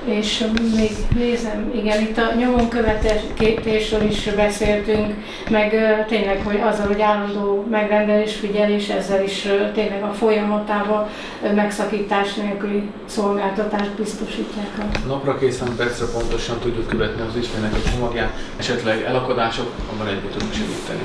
És 0.06 0.46
még 0.76 0.92
nézem, 1.16 1.72
igen, 1.76 2.02
itt 2.02 2.18
a 2.18 2.34
nyomon 2.38 2.70
követésről 2.70 4.02
is 4.02 4.30
beszéltünk, 4.36 5.14
meg 5.50 5.70
tényleg, 6.08 6.42
hogy 6.46 6.60
azzal, 6.60 6.88
hogy 6.88 7.02
állandó 7.02 7.66
megrendelés, 7.70 8.36
figyelés, 8.36 8.88
ezzel 8.88 9.24
is 9.24 9.48
tényleg 9.74 10.04
a 10.04 10.14
folyamatával 10.14 11.10
megszakítás 11.56 12.34
nélküli 12.34 12.90
szolgáltatást 13.06 13.92
biztosítják. 13.92 14.68
Napra 15.08 15.38
készen 15.38 15.76
percre 15.78 16.06
pontosan 16.14 16.60
tudjuk 16.60 16.88
követni 16.88 17.22
az 17.22 17.36
ügyfélnek 17.36 17.74
a 17.74 17.90
csomagját, 17.90 18.34
esetleg 18.58 19.02
elakadások, 19.02 19.72
abban 19.94 20.08
együtt 20.08 20.32
tudunk 20.32 20.54
segíteni. 20.54 21.04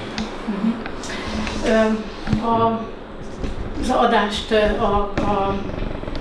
Uh-huh. 0.49 0.75
A 2.55 2.81
az 3.81 3.91
adást, 3.91 4.53
a, 4.79 4.85
a 5.21 5.55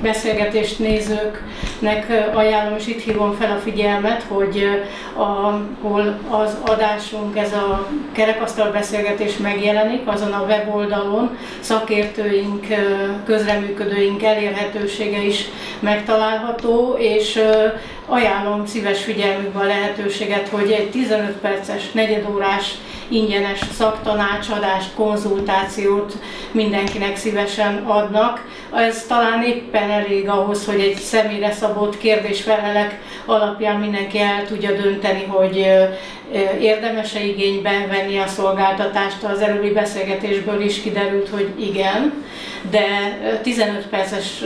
beszélgetést 0.01 0.79
nézőknek 0.79 2.31
ajánlom, 2.33 2.77
és 2.77 2.87
itt 2.87 3.01
hívom 3.01 3.35
fel 3.39 3.51
a 3.51 3.59
figyelmet, 3.59 4.25
hogy 4.27 4.67
ahol 5.13 6.19
az 6.29 6.57
adásunk, 6.65 7.37
ez 7.37 7.53
a 7.53 7.87
kerekasztal 8.11 8.71
beszélgetés 8.71 9.37
megjelenik, 9.37 10.01
azon 10.05 10.31
a 10.31 10.45
weboldalon 10.47 11.37
szakértőink, 11.59 12.65
közreműködőink 13.25 14.23
elérhetősége 14.23 15.23
is 15.23 15.45
megtalálható, 15.79 16.95
és 16.99 17.41
ajánlom 18.05 18.65
szíves 18.65 19.03
figyelmükbe 19.03 19.59
a 19.59 19.65
lehetőséget, 19.65 20.47
hogy 20.47 20.71
egy 20.71 20.89
15 20.89 21.31
perces, 21.31 21.91
negyedórás 21.91 22.75
ingyenes 23.09 23.59
szaktanácsadást, 23.77 24.93
konzultációt 24.95 26.13
mindenkinek 26.51 27.17
szívesen 27.17 27.75
adnak. 27.85 28.45
Ez 28.75 29.05
talán 29.07 29.43
éppen 29.43 29.89
elég 29.89 30.29
ahhoz, 30.29 30.65
hogy 30.65 30.79
egy 30.79 30.95
személyre 30.95 31.51
szabott 31.51 31.97
kérdésfelelek 31.97 32.99
alapján 33.25 33.79
mindenki 33.79 34.19
el 34.19 34.45
tudja 34.47 34.71
dönteni, 34.71 35.23
hogy 35.23 35.67
érdemes-e 36.59 37.23
igénybe 37.23 37.87
venni 37.89 38.17
a 38.17 38.27
szolgáltatást. 38.27 39.23
Az 39.23 39.39
előbbi 39.39 39.69
beszélgetésből 39.69 40.61
is 40.61 40.81
kiderült, 40.81 41.29
hogy 41.29 41.49
igen, 41.59 42.25
de 42.69 42.85
15 43.41 43.87
perces 43.87 44.43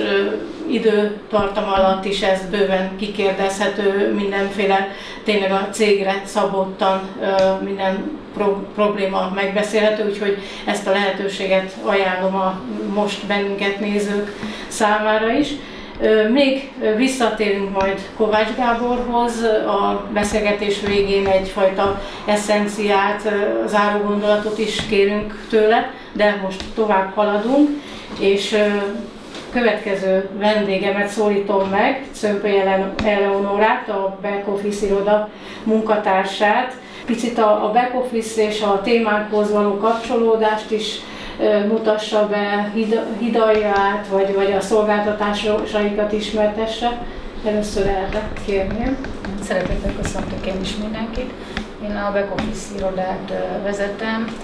időtartam 0.69 1.69
alatt 1.69 2.05
is 2.05 2.21
ez 2.21 2.49
bőven 2.49 2.97
kikérdezhető, 2.97 4.13
mindenféle 4.13 4.87
tényleg 5.23 5.51
a 5.51 5.67
cégre 5.71 6.21
szabottan 6.25 7.01
minden 7.63 8.19
pro- 8.33 8.65
probléma 8.75 9.31
megbeszélhető, 9.35 10.05
úgyhogy 10.09 10.37
ezt 10.65 10.87
a 10.87 10.91
lehetőséget 10.91 11.75
ajánlom 11.83 12.35
a 12.35 12.61
most 12.93 13.25
bennünket 13.25 13.79
nézők 13.79 14.35
számára 14.67 15.31
is. 15.31 15.47
Még 16.31 16.71
visszatérünk 16.97 17.79
majd 17.79 18.01
Kovács 18.17 18.49
Gáborhoz, 18.57 19.41
a 19.67 20.07
beszélgetés 20.13 20.79
végén 20.87 21.27
egyfajta 21.27 22.01
eszenciát, 22.25 23.31
záró 23.65 24.03
gondolatot 24.03 24.57
is 24.57 24.85
kérünk 24.89 25.45
tőle, 25.49 25.91
de 26.13 26.39
most 26.43 26.63
tovább 26.75 27.13
haladunk, 27.13 27.69
és 28.19 28.57
következő 29.51 30.29
vendégemet 30.37 31.07
szólítom 31.07 31.69
meg, 31.69 32.05
Szömpöly 32.11 32.63
Eleonorát, 33.03 33.89
a 33.89 34.17
Back 34.21 34.47
Office 34.47 34.85
iroda 34.85 35.29
munkatársát. 35.63 36.73
Picit 37.05 37.37
a, 37.37 37.65
a 37.65 37.71
back 37.71 37.95
office 37.95 38.41
és 38.41 38.61
a 38.61 38.81
témákhoz 38.83 39.51
való 39.51 39.77
kapcsolódást 39.77 40.71
is 40.71 40.99
mutassa 41.67 42.27
be, 42.27 42.71
hidalját, 43.19 44.07
vagy, 44.09 44.35
vagy 44.35 44.51
a 44.51 44.61
szolgáltatásaikat 44.61 46.11
ismertesse. 46.11 47.05
Először 47.45 47.87
erre 47.87 48.29
kérném. 48.45 48.97
Szeretettel 49.41 49.93
köszöntök 50.01 50.45
én 50.45 50.61
is 50.61 50.75
mindenkit. 50.77 51.31
Én 51.83 51.95
a 51.95 52.11
back 52.11 52.33
office 52.33 52.75
irodát 52.75 53.33
vezetem, 53.63 54.35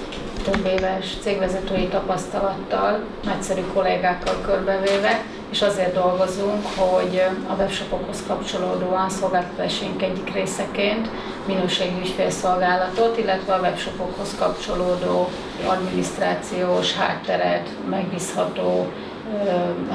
több 0.43 0.65
éves 0.65 1.17
cégvezetői 1.21 1.87
tapasztalattal, 1.87 2.99
nagyszerű 3.23 3.61
kollégákkal 3.73 4.35
körbevéve, 4.45 5.21
és 5.51 5.61
azért 5.61 5.93
dolgozunk, 5.93 6.65
hogy 6.75 7.21
a 7.47 7.53
webshopokhoz 7.53 8.23
kapcsolódóan 8.27 9.09
szolgáltatásaink 9.09 10.01
egyik 10.01 10.33
részeként 10.33 11.09
minőségi 11.45 11.99
ügyfélszolgálatot, 11.99 13.17
illetve 13.17 13.53
a 13.53 13.59
webshopokhoz 13.59 14.35
kapcsolódó 14.39 15.29
adminisztrációs 15.65 16.95
hátteret, 16.95 17.69
megbízható 17.89 18.87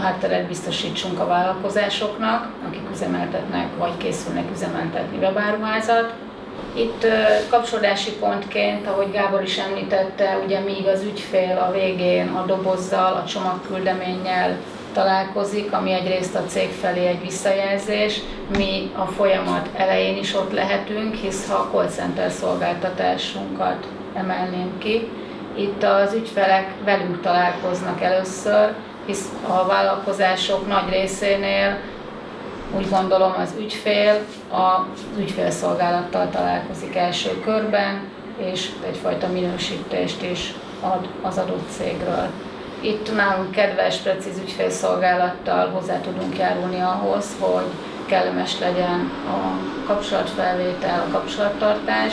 hátteret 0.00 0.46
biztosítsunk 0.46 1.20
a 1.20 1.26
vállalkozásoknak, 1.26 2.48
akik 2.66 2.90
üzemeltetnek 2.92 3.68
vagy 3.78 3.96
készülnek 3.96 4.50
üzemeltetni 4.54 5.18
webáruházat, 5.18 6.12
itt 6.74 7.06
kapcsolódási 7.50 8.10
pontként, 8.10 8.86
ahogy 8.86 9.10
Gábor 9.10 9.42
is 9.42 9.58
említette, 9.58 10.38
ugye 10.44 10.60
míg 10.60 10.86
az 10.86 11.02
ügyfél 11.02 11.58
a 11.68 11.72
végén 11.72 12.28
a 12.28 12.44
dobozzal, 12.46 13.12
a 13.12 13.24
csomagküldeménnyel 13.24 14.56
találkozik, 14.92 15.72
ami 15.72 15.92
egyrészt 15.92 16.34
a 16.34 16.44
cég 16.46 16.70
felé 16.70 17.06
egy 17.06 17.20
visszajelzés, 17.20 18.20
mi 18.56 18.90
a 18.96 19.04
folyamat 19.04 19.68
elején 19.76 20.16
is 20.16 20.34
ott 20.34 20.52
lehetünk, 20.52 21.14
hisz 21.14 21.48
ha 21.48 21.54
a 21.54 21.68
call 21.72 21.86
center 21.86 22.30
szolgáltatásunkat 22.30 23.86
emelném 24.14 24.78
ki, 24.78 25.08
itt 25.56 25.82
az 25.82 26.14
ügyfelek 26.14 26.68
velünk 26.84 27.20
találkoznak 27.20 28.02
először, 28.02 28.72
hisz 29.06 29.28
a 29.46 29.66
vállalkozások 29.66 30.66
nagy 30.66 30.88
részénél 30.90 31.78
úgy 32.76 32.88
gondolom 32.90 33.32
az 33.38 33.54
ügyfél 33.58 34.20
az 34.50 35.00
ügyfélszolgálattal 35.18 36.28
találkozik 36.30 36.96
első 36.96 37.40
körben, 37.44 38.08
és 38.36 38.70
egyfajta 38.86 39.28
minősítést 39.28 40.22
is 40.22 40.54
ad 40.80 41.08
az 41.22 41.38
adott 41.38 41.70
cégről. 41.70 42.28
Itt 42.82 43.14
nálunk 43.14 43.50
kedves, 43.50 43.96
precíz 43.96 44.38
ügyfélszolgálattal 44.38 45.68
hozzá 45.68 46.00
tudunk 46.00 46.38
járulni 46.38 46.80
ahhoz, 46.80 47.26
hogy 47.38 47.66
kellemes 48.06 48.58
legyen 48.58 49.10
a 49.26 49.58
kapcsolatfelvétel, 49.86 51.04
a 51.08 51.12
kapcsolattartás, 51.12 52.12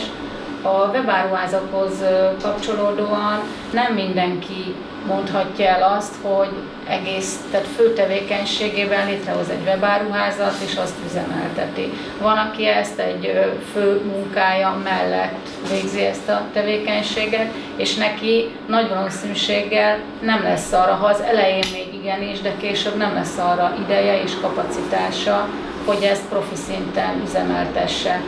a 0.62 0.90
webáruházakhoz 0.94 2.04
kapcsolódóan 2.42 3.40
nem 3.72 3.94
mindenki 3.94 4.76
mondhatja 5.08 5.66
el 5.66 5.96
azt, 5.98 6.16
hogy 6.22 6.50
egész, 6.88 7.36
tehát 7.52 7.68
fő 7.68 7.94
tevékenységében 7.94 9.08
létrehoz 9.08 9.50
egy 9.50 9.66
webáruházat, 9.66 10.54
és 10.66 10.76
azt 10.76 10.96
üzemelteti. 11.06 11.92
Van, 12.22 12.38
aki 12.38 12.68
ezt 12.68 13.00
egy 13.00 13.50
fő 13.74 14.02
munkája 14.06 14.82
mellett 14.84 15.48
végzi 15.72 16.06
ezt 16.06 16.30
a 16.30 16.42
tevékenységet, 16.54 17.52
és 17.76 17.96
neki 17.96 18.50
nagy 18.68 18.90
valószínűséggel 18.90 19.98
nem 20.22 20.44
lesz 20.44 20.72
arra, 20.72 20.94
ha 20.94 21.06
az 21.06 21.22
elején 21.22 21.66
még 21.74 21.94
igenis, 21.94 22.42
de 22.42 22.56
később 22.58 22.98
nem 22.98 23.14
lesz 23.14 23.38
arra 23.38 23.76
ideje 23.86 24.22
és 24.22 24.32
kapacitása, 24.42 25.48
hogy 25.86 26.04
ezt 26.04 26.28
profi 26.30 26.56
szinten 26.56 27.22
üzemeltesse 27.26 28.22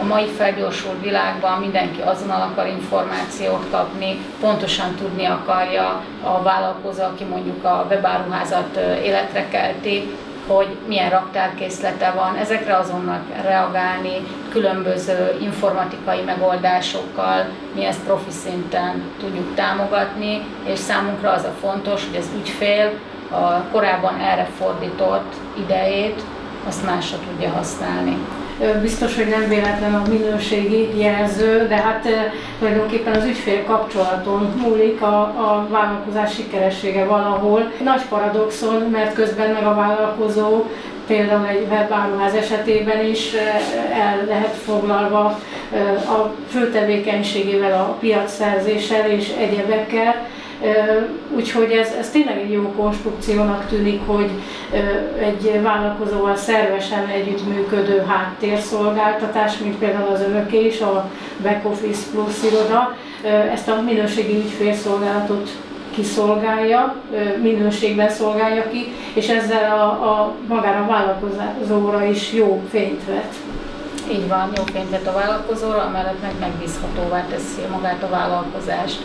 a 0.00 0.04
mai 0.04 0.26
felgyorsult 0.26 1.02
világban 1.02 1.60
mindenki 1.60 2.00
azonnal 2.00 2.40
akar 2.40 2.66
információt 2.66 3.66
kapni, 3.70 4.18
pontosan 4.40 4.94
tudni 4.94 5.24
akarja 5.24 6.02
a 6.22 6.42
vállalkozó, 6.42 7.02
aki 7.02 7.24
mondjuk 7.24 7.64
a 7.64 7.86
webáruházat 7.90 8.76
életre 9.02 9.48
kelti, 9.48 10.10
hogy 10.46 10.76
milyen 10.86 11.10
raktárkészlete 11.10 12.10
van, 12.10 12.36
ezekre 12.36 12.76
azonnal 12.76 13.20
reagálni, 13.42 14.26
különböző 14.48 15.36
informatikai 15.40 16.20
megoldásokkal, 16.20 17.44
mi 17.74 17.84
ezt 17.84 18.04
profi 18.04 18.30
szinten 18.30 19.02
tudjuk 19.18 19.54
támogatni, 19.54 20.40
és 20.64 20.78
számunkra 20.78 21.30
az 21.30 21.44
a 21.44 21.54
fontos, 21.60 22.06
hogy 22.06 22.16
az 22.16 22.28
ügyfél 22.38 22.90
a 23.30 23.62
korábban 23.72 24.20
erre 24.20 24.48
fordított 24.58 25.34
idejét 25.58 26.22
azt 26.66 26.84
másra 26.84 27.18
tudja 27.28 27.50
használni. 27.50 28.16
Biztos, 28.82 29.16
hogy 29.16 29.28
nem 29.28 29.48
véletlen 29.48 29.94
a 29.94 30.08
minőségi 30.08 30.98
jelző, 30.98 31.66
de 31.68 31.76
hát 31.76 32.08
tulajdonképpen 32.58 33.14
az 33.14 33.24
ügyfél 33.24 33.64
kapcsolaton 33.64 34.54
múlik 34.62 35.02
a, 35.02 35.20
a 35.20 35.66
vállalkozás 35.70 36.34
sikeressége 36.34 37.04
valahol. 37.04 37.72
Nagy 37.84 38.02
paradoxon, 38.08 38.82
mert 38.90 39.14
közben 39.14 39.50
meg 39.50 39.66
a 39.66 39.74
vállalkozó 39.74 40.64
például 41.06 41.46
egy 41.46 41.66
webáruház 41.70 42.34
esetében 42.34 43.04
is 43.04 43.32
el 43.94 44.24
lehet 44.26 44.56
foglalva 44.64 45.38
a 46.06 46.34
fő 46.48 46.70
tevékenységével, 46.70 47.72
a 47.72 47.96
piacszerzéssel 48.00 49.10
és 49.10 49.28
egyebekkel, 49.38 50.26
Úgyhogy 51.34 51.70
ez, 51.70 51.92
ez 51.98 52.10
tényleg 52.10 52.38
egy 52.38 52.52
jó 52.52 52.72
konstrukciónak 52.76 53.66
tűnik, 53.66 54.00
hogy 54.06 54.30
egy 55.20 55.62
vállalkozóval 55.62 56.36
szervesen 56.36 57.06
együttműködő 57.06 58.04
háttérszolgáltatás, 58.08 59.58
mint 59.58 59.76
például 59.76 60.12
az 60.12 60.20
önöké 60.20 60.66
is, 60.66 60.80
a 60.80 61.10
Back 61.42 61.66
Office 61.66 62.02
Plus 62.12 62.52
iroda, 62.52 62.96
ezt 63.52 63.68
a 63.68 63.80
minőségi 63.80 64.36
ügyfélszolgálatot 64.36 65.50
kiszolgálja, 65.94 66.94
minőségben 67.42 68.10
szolgálja 68.10 68.68
ki, 68.70 68.92
és 69.14 69.28
ezzel 69.28 69.72
a, 69.72 69.84
a 69.84 70.34
magára 70.48 70.84
a 70.84 70.86
vállalkozóra 70.86 72.04
is 72.04 72.32
jó 72.32 72.62
fényt 72.70 73.04
vet. 73.06 73.34
Így 74.12 74.28
van, 74.28 74.50
jó 74.56 74.62
fényt 74.72 74.90
vet 74.90 75.06
a 75.06 75.12
vállalkozóra, 75.12 75.82
amellett 75.82 76.22
meg 76.22 76.32
megbízhatóvá 76.40 77.24
teszi 77.30 77.60
magát 77.70 78.02
a 78.02 78.08
vállalkozást 78.08 79.02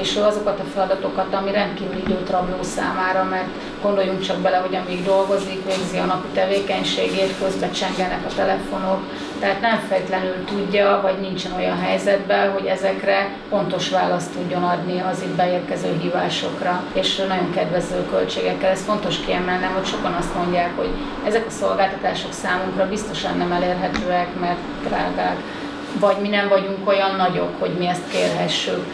és 0.00 0.16
azokat 0.16 0.60
a 0.60 0.70
feladatokat, 0.74 1.34
ami 1.34 1.52
rendkívül 1.52 1.96
időt 1.96 2.30
rabló 2.30 2.62
számára, 2.62 3.24
mert 3.24 3.48
gondoljunk 3.82 4.20
csak 4.20 4.38
bele, 4.38 4.56
hogy 4.56 4.74
amíg 4.74 5.04
dolgozik, 5.04 5.64
végzi 5.64 5.98
a 5.98 6.04
napi 6.04 6.28
tevékenységét, 6.34 7.34
közben 7.42 7.72
csengenek 7.72 8.24
a 8.26 8.34
telefonok, 8.34 9.00
tehát 9.40 9.60
nem 9.60 9.78
feltétlenül 9.88 10.44
tudja, 10.44 11.00
vagy 11.02 11.20
nincsen 11.20 11.52
olyan 11.52 11.78
helyzetben, 11.78 12.52
hogy 12.52 12.66
ezekre 12.66 13.28
pontos 13.48 13.90
választ 13.90 14.32
tudjon 14.32 14.62
adni 14.62 15.00
az 15.00 15.22
itt 15.22 15.36
beérkező 15.36 15.98
hívásokra, 16.00 16.82
és 16.92 17.16
nagyon 17.16 17.50
kedvező 17.54 18.06
költségekkel. 18.10 18.70
Ez 18.70 18.84
fontos 18.84 19.16
kiemelnem, 19.16 19.72
hogy 19.74 19.86
sokan 19.86 20.12
azt 20.12 20.34
mondják, 20.34 20.76
hogy 20.76 20.90
ezek 21.26 21.46
a 21.46 21.50
szolgáltatások 21.50 22.32
számunkra 22.32 22.88
biztosan 22.88 23.36
nem 23.36 23.52
elérhetőek, 23.52 24.28
mert 24.40 24.58
drágák, 24.88 25.36
vagy 26.00 26.16
mi 26.20 26.28
nem 26.28 26.48
vagyunk 26.48 26.88
olyan 26.88 27.16
nagyok, 27.16 27.50
hogy 27.58 27.70
mi 27.78 27.86
ezt 27.86 28.08
kérhessük 28.10 28.84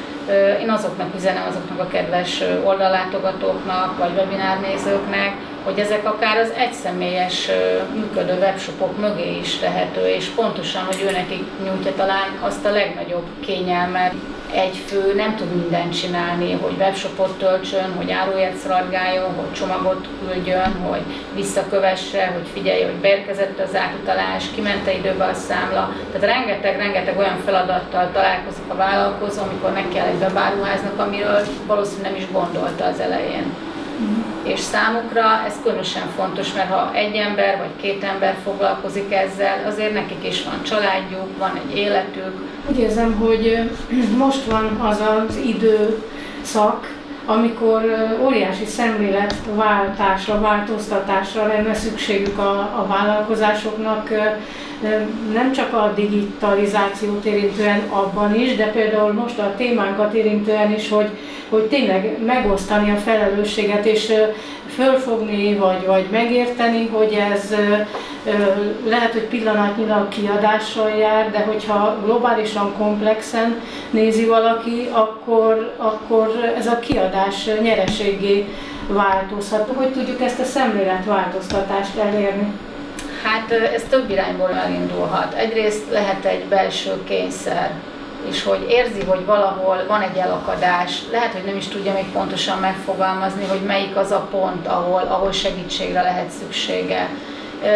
én 0.61 0.71
azoknak 0.71 1.15
üzenem, 1.17 1.47
azoknak 1.49 1.81
a 1.81 1.87
kedves 1.87 2.43
oldallátogatóknak, 2.65 3.99
vagy 3.99 4.11
webinárnézőknek, 4.17 5.35
hogy 5.65 5.79
ezek 5.79 6.07
akár 6.07 6.37
az 6.37 6.51
egyszemélyes 6.51 7.49
működő 7.95 8.39
webshopok 8.39 8.99
mögé 8.99 9.39
is 9.39 9.59
tehető, 9.59 10.07
és 10.07 10.27
pontosan, 10.27 10.85
hogy 10.85 11.05
ő 11.07 11.11
nekik 11.11 11.45
nyújtja 11.65 11.95
talán 11.95 12.39
azt 12.41 12.65
a 12.65 12.71
legnagyobb 12.71 13.27
kényelmet, 13.41 14.13
egy 14.55 14.77
fő 14.87 15.15
nem 15.15 15.37
tud 15.37 15.55
mindent 15.55 16.01
csinálni, 16.01 16.53
hogy 16.53 16.75
webshopot 16.79 17.39
töltsön, 17.39 17.93
hogy 17.97 18.11
áruját 18.11 18.57
szaladgáljon, 18.57 19.35
hogy 19.35 19.53
csomagot 19.53 20.09
küldjön, 20.21 20.73
hogy 20.89 21.03
visszakövesse, 21.35 22.27
hogy 22.27 22.49
figyelje, 22.53 22.85
hogy 22.85 22.95
beérkezett 22.95 23.59
az 23.59 23.75
átutalás, 23.77 24.45
kimente 24.55 24.93
időbe 24.93 25.25
a 25.25 25.35
számla. 25.35 25.95
Tehát 26.13 26.37
rengeteg-rengeteg 26.37 27.19
olyan 27.19 27.39
feladattal 27.45 28.11
találkozik 28.13 28.65
a 28.69 28.75
vállalkozó, 28.75 29.43
amikor 29.43 29.73
neki 29.73 29.95
kell 29.95 30.07
egy 30.07 30.21
webáruháznak, 30.21 30.99
amiről 30.99 31.41
valószínűleg 31.67 32.11
nem 32.13 32.21
is 32.21 32.31
gondolta 32.33 32.85
az 32.85 33.01
elején. 33.01 33.55
Mm. 34.01 34.21
És 34.43 34.61
számukra 34.61 35.45
ez 35.47 35.55
különösen 35.63 36.09
fontos, 36.17 36.53
mert 36.53 36.71
ha 36.71 36.91
egy 36.95 37.15
ember 37.15 37.59
vagy 37.59 37.83
két 37.83 38.05
ember 38.05 38.37
foglalkozik 38.45 39.13
ezzel, 39.13 39.65
azért 39.67 39.93
nekik 39.93 40.27
is 40.29 40.45
van 40.45 40.63
családjuk, 40.63 41.39
van 41.39 41.61
egy 41.65 41.77
életük, 41.77 42.52
úgy 42.69 42.79
érzem, 42.79 43.15
hogy 43.15 43.71
most 44.25 44.45
van 44.45 44.65
az 44.65 45.01
az 45.01 45.37
időszak, 45.37 47.01
amikor 47.27 47.83
óriási 48.25 48.65
szemléletváltásra, 48.65 50.41
változtatásra 50.41 51.47
lenne 51.47 51.75
szükségük 51.75 52.39
a, 52.39 52.51
a 52.59 52.87
vállalkozásoknak, 52.89 54.11
nem 55.33 55.53
csak 55.53 55.73
a 55.73 55.93
digitalizációt 55.95 57.25
érintően 57.25 57.83
abban 57.89 58.35
is, 58.35 58.57
de 58.57 58.67
például 58.67 59.13
most 59.13 59.39
a 59.39 59.55
témánkat 59.57 60.15
érintően 60.15 60.73
is, 60.73 60.89
hogy, 60.89 61.09
hogy 61.49 61.63
tényleg 61.63 62.19
megosztani 62.25 62.91
a 62.91 62.97
felelősséget, 62.97 63.87
és 63.87 64.13
fölfogni, 64.75 65.55
vagy, 65.55 65.87
vagy 65.87 66.07
megérteni, 66.11 66.87
hogy 66.87 67.19
ez 67.33 67.55
lehet, 68.87 69.13
hogy 69.13 69.23
pillanatnyilag 69.23 70.09
kiadással 70.09 70.91
jár, 70.91 71.31
de 71.31 71.39
hogyha 71.39 71.97
globálisan 72.05 72.75
komplexen 72.79 73.61
nézi 73.91 74.25
valaki, 74.25 74.89
akkor, 74.93 75.75
akkor 75.77 76.55
ez 76.59 76.67
a 76.67 76.79
kiadás 76.79 77.49
nyereségé 77.63 78.49
változhat. 78.89 79.73
Hogy 79.75 79.93
tudjuk 79.93 80.21
ezt 80.21 80.41
a 80.41 80.45
szemléletváltoztatást 80.45 81.97
elérni? 81.97 82.53
Hát 83.23 83.51
ez 83.51 83.83
több 83.91 84.11
irányból 84.11 84.51
elindulhat. 84.65 85.35
Egyrészt 85.35 85.91
lehet 85.91 86.25
egy 86.25 86.45
belső 86.45 87.05
kényszer, 87.05 87.71
és 88.29 88.43
hogy 88.45 88.67
érzi, 88.69 89.05
hogy 89.05 89.25
valahol 89.25 89.85
van 89.89 90.01
egy 90.01 90.17
elakadás, 90.17 90.99
lehet, 91.11 91.33
hogy 91.33 91.45
nem 91.45 91.57
is 91.57 91.69
tudja 91.69 91.93
még 91.93 92.13
pontosan 92.13 92.59
megfogalmazni, 92.59 93.45
hogy 93.49 93.61
melyik 93.61 93.97
az 93.97 94.11
a 94.11 94.29
pont, 94.31 94.67
ahol, 94.67 95.03
ahol 95.09 95.33
segítségre 95.33 96.03
lehet 96.03 96.31
szüksége. 96.31 97.09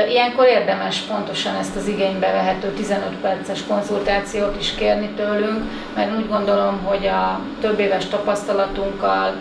Ilyenkor 0.08 0.46
érdemes 0.46 0.98
pontosan 0.98 1.54
ezt 1.54 1.76
az 1.76 1.88
igénybe 1.88 2.32
vehető 2.32 2.70
15 2.70 3.08
perces 3.20 3.66
konzultációt 3.68 4.56
is 4.60 4.74
kérni 4.74 5.08
tőlünk, 5.16 5.62
mert 5.94 6.16
úgy 6.16 6.28
gondolom, 6.28 6.80
hogy 6.84 7.06
a 7.06 7.40
több 7.60 7.78
éves 7.78 8.06
tapasztalatunkkal 8.06 9.34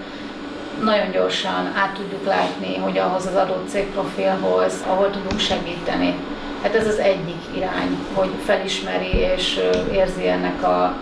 nagyon 0.85 1.11
gyorsan 1.11 1.71
át 1.75 1.93
tudjuk 1.93 2.25
látni, 2.25 2.77
hogy 2.77 2.97
ahhoz 2.97 3.25
az 3.25 3.35
adott 3.35 3.69
cégprofilhoz, 3.69 4.73
ahol 4.87 5.09
tudunk 5.09 5.39
segíteni. 5.39 6.13
Hát 6.63 6.75
ez 6.75 6.87
az 6.87 6.97
egyik 6.97 7.41
irány, 7.55 7.97
hogy 8.13 8.29
felismeri 8.45 9.15
és 9.15 9.59
érzi 9.91 10.27
ennek 10.27 10.63
a 10.63 10.97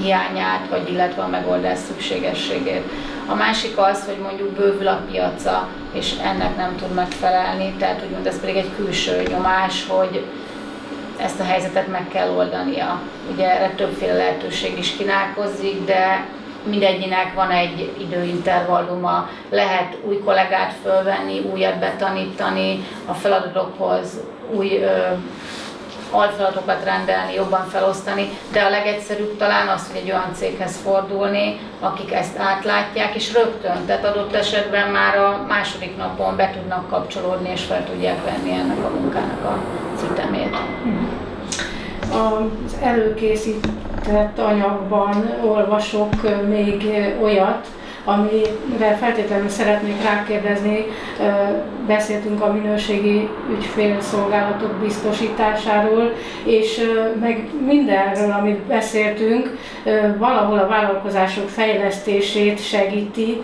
hiányát, 0.00 0.68
vagy 0.70 0.90
illetve 0.90 1.22
a 1.22 1.28
megoldás 1.28 1.78
szükségességét. 1.78 2.82
A 3.26 3.34
másik 3.34 3.78
az, 3.78 4.04
hogy 4.06 4.18
mondjuk 4.22 4.48
bővül 4.48 4.88
a 4.88 5.00
piaca, 5.10 5.68
és 5.92 6.14
ennek 6.22 6.56
nem 6.56 6.76
tud 6.76 6.94
megfelelni, 6.94 7.74
tehát 7.78 8.02
úgymond 8.04 8.26
ez 8.26 8.40
pedig 8.40 8.56
egy 8.56 8.70
külső 8.76 9.22
nyomás, 9.22 9.86
hogy 9.88 10.24
ezt 11.16 11.40
a 11.40 11.44
helyzetet 11.44 11.88
meg 11.88 12.08
kell 12.08 12.30
oldania. 12.30 13.00
Ugye 13.32 13.50
erre 13.50 13.74
többféle 13.76 14.14
lehetőség 14.14 14.78
is 14.78 14.96
kínálkozik, 14.96 15.84
de 15.84 16.26
mindegyinek 16.62 17.34
van 17.34 17.50
egy 17.50 17.92
időintervalluma, 17.98 19.28
lehet 19.50 19.96
új 20.04 20.18
kollégát 20.18 20.74
fölvenni, 20.82 21.38
újat 21.52 21.78
betanítani, 21.78 22.84
a 23.06 23.12
feladatokhoz 23.12 24.20
új 24.50 24.82
ö, 24.82 24.88
alfeladatokat 26.10 26.84
rendelni, 26.84 27.34
jobban 27.34 27.68
felosztani, 27.68 28.28
de 28.52 28.60
a 28.60 28.70
legegyszerűbb 28.70 29.36
talán 29.36 29.68
az, 29.68 29.86
hogy 29.86 30.00
egy 30.00 30.10
olyan 30.10 30.34
céghez 30.34 30.76
fordulni, 30.76 31.60
akik 31.80 32.12
ezt 32.12 32.38
átlátják, 32.38 33.14
és 33.14 33.32
rögtön, 33.32 33.86
tehát 33.86 34.04
adott 34.04 34.34
esetben 34.34 34.90
már 34.90 35.18
a 35.18 35.44
második 35.48 35.96
napon 35.96 36.36
be 36.36 36.50
tudnak 36.50 36.88
kapcsolódni, 36.88 37.50
és 37.50 37.64
fel 37.64 37.84
tudják 37.84 38.24
venni 38.24 38.50
ennek 38.50 38.84
a 38.84 38.90
munkának 39.00 39.44
a 39.44 39.58
ütemét. 40.12 40.56
Az 42.12 42.76
előkészített 42.82 44.38
anyagban 44.38 45.30
olvasok 45.44 46.12
még 46.48 46.90
olyat, 47.22 47.66
amire 48.04 48.96
feltétlenül 49.00 49.48
szeretnék 49.48 50.02
rákérdezni, 50.02 50.84
beszéltünk 51.86 52.42
a 52.42 52.52
minőségi 52.52 53.28
ügyfélszolgálatok 53.50 54.72
biztosításáról, 54.72 56.12
és 56.44 56.80
meg 57.20 57.50
mindenről, 57.66 58.30
amit 58.30 58.58
beszéltünk, 58.58 59.56
valahol 60.18 60.58
a 60.58 60.68
vállalkozások 60.68 61.48
fejlesztését 61.48 62.66
segíti, 62.66 63.42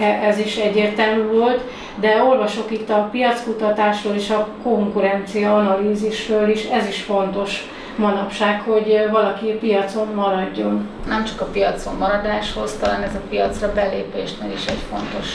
e, 0.00 0.04
ez 0.04 0.38
is 0.38 0.56
egyértelmű 0.56 1.22
volt, 1.22 1.60
de 2.00 2.22
olvasok 2.22 2.70
itt 2.70 2.90
a 2.90 3.08
piackutatásról 3.12 4.14
és 4.14 4.30
a 4.30 4.48
konkurencia 4.62 5.56
analízisről 5.56 6.48
is, 6.48 6.64
ez 6.64 6.88
is 6.88 7.02
fontos 7.02 7.68
manapság, 7.96 8.60
hogy 8.60 9.08
valaki 9.10 9.46
piacon 9.46 10.08
maradjon. 10.14 10.88
Nem 11.08 11.24
csak 11.24 11.40
a 11.40 11.44
piacon 11.44 11.94
maradáshoz, 11.94 12.76
talán 12.80 13.02
ez 13.02 13.14
a 13.14 13.28
piacra 13.28 13.72
belépésnél 13.72 14.52
is 14.52 14.66
egy 14.66 14.82
fontos 14.90 15.28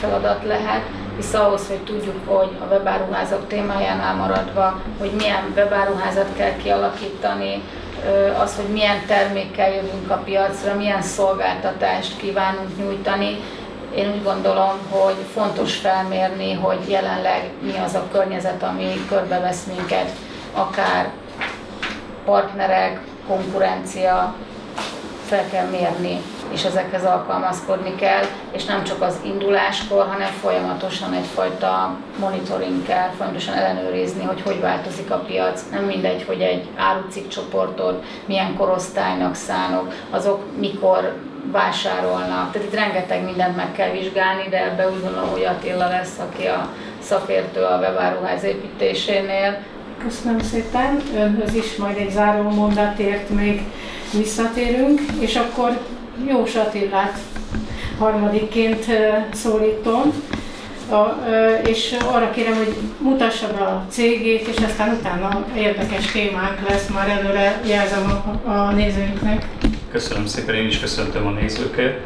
feladat 0.00 0.44
lehet, 0.46 0.82
hisz 1.16 1.34
ahhoz, 1.34 1.68
hogy 1.68 1.78
tudjuk, 1.78 2.16
hogy 2.24 2.48
a 2.60 2.64
webáruházak 2.70 3.46
témájánál 3.46 4.14
maradva, 4.14 4.80
hogy 4.98 5.10
milyen 5.16 5.52
webáruházat 5.56 6.28
kell 6.36 6.56
kialakítani, 6.56 7.62
az, 8.42 8.56
hogy 8.56 8.72
milyen 8.72 9.06
termékkel 9.06 9.74
jövünk 9.74 10.10
a 10.10 10.22
piacra, 10.24 10.74
milyen 10.74 11.02
szolgáltatást 11.02 12.16
kívánunk 12.16 12.78
nyújtani, 12.78 13.36
Én 13.94 14.12
úgy 14.12 14.22
gondolom, 14.22 14.78
hogy 14.90 15.16
fontos 15.34 15.76
felmérni, 15.76 16.52
hogy 16.52 16.78
jelenleg 16.88 17.50
mi 17.62 17.78
az 17.84 17.94
a 17.94 18.08
környezet, 18.12 18.62
ami 18.62 19.06
körbevesz 19.08 19.64
minket, 19.76 20.10
akár 20.54 21.10
partnerek, 22.24 23.00
konkurencia, 23.26 24.34
fel 25.26 25.48
kell 25.50 25.66
mérni, 25.66 26.20
és 26.52 26.64
ezekhez 26.64 27.04
alkalmazkodni 27.04 27.94
kell, 27.94 28.24
és 28.50 28.64
nem 28.64 28.84
csak 28.84 29.02
az 29.02 29.20
induláskor, 29.24 30.06
hanem 30.06 30.30
folyamatosan 30.40 31.12
egyfajta 31.12 31.96
monitoring 32.18 32.86
kell, 32.86 33.08
folyamatosan 33.16 33.54
ellenőrizni, 33.54 34.24
hogy 34.24 34.42
hogy 34.42 34.60
változik 34.60 35.10
a 35.10 35.18
piac. 35.18 35.62
Nem 35.70 35.84
mindegy, 35.84 36.24
hogy 36.26 36.40
egy 36.40 36.68
árucik 36.76 37.28
csoportot 37.28 38.04
milyen 38.26 38.56
korosztálynak 38.56 39.34
szánok, 39.34 39.92
azok 40.10 40.58
mikor 40.58 41.14
vásárolnak. 41.50 42.52
Tehát 42.52 42.68
itt 42.68 42.74
rengeteg 42.74 43.24
mindent 43.24 43.56
meg 43.56 43.72
kell 43.72 43.90
vizsgálni, 43.90 44.48
de 44.50 44.64
ebbe 44.64 44.88
úgy 44.88 45.00
gondolom, 45.02 45.30
hogy 45.30 45.44
Attila 45.44 45.88
lesz, 45.88 46.18
aki 46.18 46.46
a 46.46 46.68
szakértő 47.02 47.62
a 47.62 47.78
webáruház 47.78 48.44
építésénél. 48.44 49.58
Köszönöm 50.04 50.40
szépen, 50.40 51.02
önhöz 51.16 51.54
is 51.54 51.76
majd 51.76 51.96
egy 51.96 52.10
záró 52.10 52.50
mondatért 52.50 53.28
még 53.28 53.62
visszatérünk, 54.12 55.00
és 55.20 55.36
akkor 55.36 55.78
Jós 56.26 56.54
Attilát 56.54 57.18
harmadikként 57.98 58.84
szólítom, 59.32 60.12
és 61.66 61.96
arra 62.12 62.30
kérem, 62.30 62.56
hogy 62.56 62.76
mutassa 62.98 63.46
be 63.52 63.64
a 63.64 63.84
cégét, 63.88 64.46
és 64.46 64.56
aztán 64.64 64.92
utána 64.92 65.44
érdekes 65.56 66.06
témánk 66.12 66.68
lesz, 66.68 66.88
már 66.88 67.08
előre 67.08 67.60
jelzem 67.64 68.22
a, 68.44 68.50
a 68.50 68.70
nézőinknek. 68.70 69.46
Köszönöm 69.92 70.26
szépen, 70.26 70.54
én 70.54 70.66
is 70.66 70.80
köszöntöm 70.80 71.26
a 71.26 71.30
nézőket. 71.30 72.00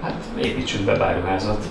Hát 0.00 0.24
építsünk 0.42 0.84
be 0.84 0.94
báruházat, 0.96 1.64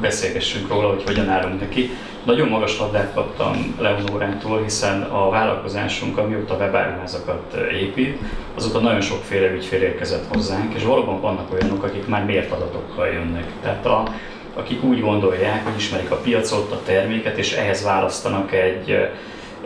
beszélgessünk 0.00 0.68
róla, 0.68 0.88
hogy 0.88 1.02
hogyan 1.06 1.28
állunk 1.28 1.60
neki. 1.60 1.90
Nagyon 2.24 2.48
magas 2.48 2.78
labdát 2.78 3.14
kaptam 3.14 3.76
Leonorától, 3.78 4.62
hiszen 4.62 5.02
a 5.02 5.30
vállalkozásunk, 5.30 6.18
amióta 6.18 6.56
webáruházakat 6.56 7.56
épít, 7.72 8.18
azóta 8.54 8.80
nagyon 8.80 9.00
sokféle 9.00 9.52
ügyfél 9.52 9.82
érkezett 9.82 10.34
hozzánk, 10.34 10.74
és 10.74 10.84
valóban 10.84 11.20
vannak 11.20 11.52
olyanok, 11.52 11.82
akik 11.82 12.06
már 12.06 12.24
mért 12.24 12.52
adatokkal 12.52 13.06
jönnek. 13.06 13.52
Tehát 13.62 13.86
a, 13.86 14.02
akik 14.54 14.82
úgy 14.84 15.00
gondolják, 15.00 15.64
hogy 15.64 15.76
ismerik 15.76 16.10
a 16.10 16.16
piacot, 16.16 16.72
a 16.72 16.82
terméket, 16.84 17.38
és 17.38 17.52
ehhez 17.52 17.84
választanak 17.84 18.52
egy, 18.52 19.08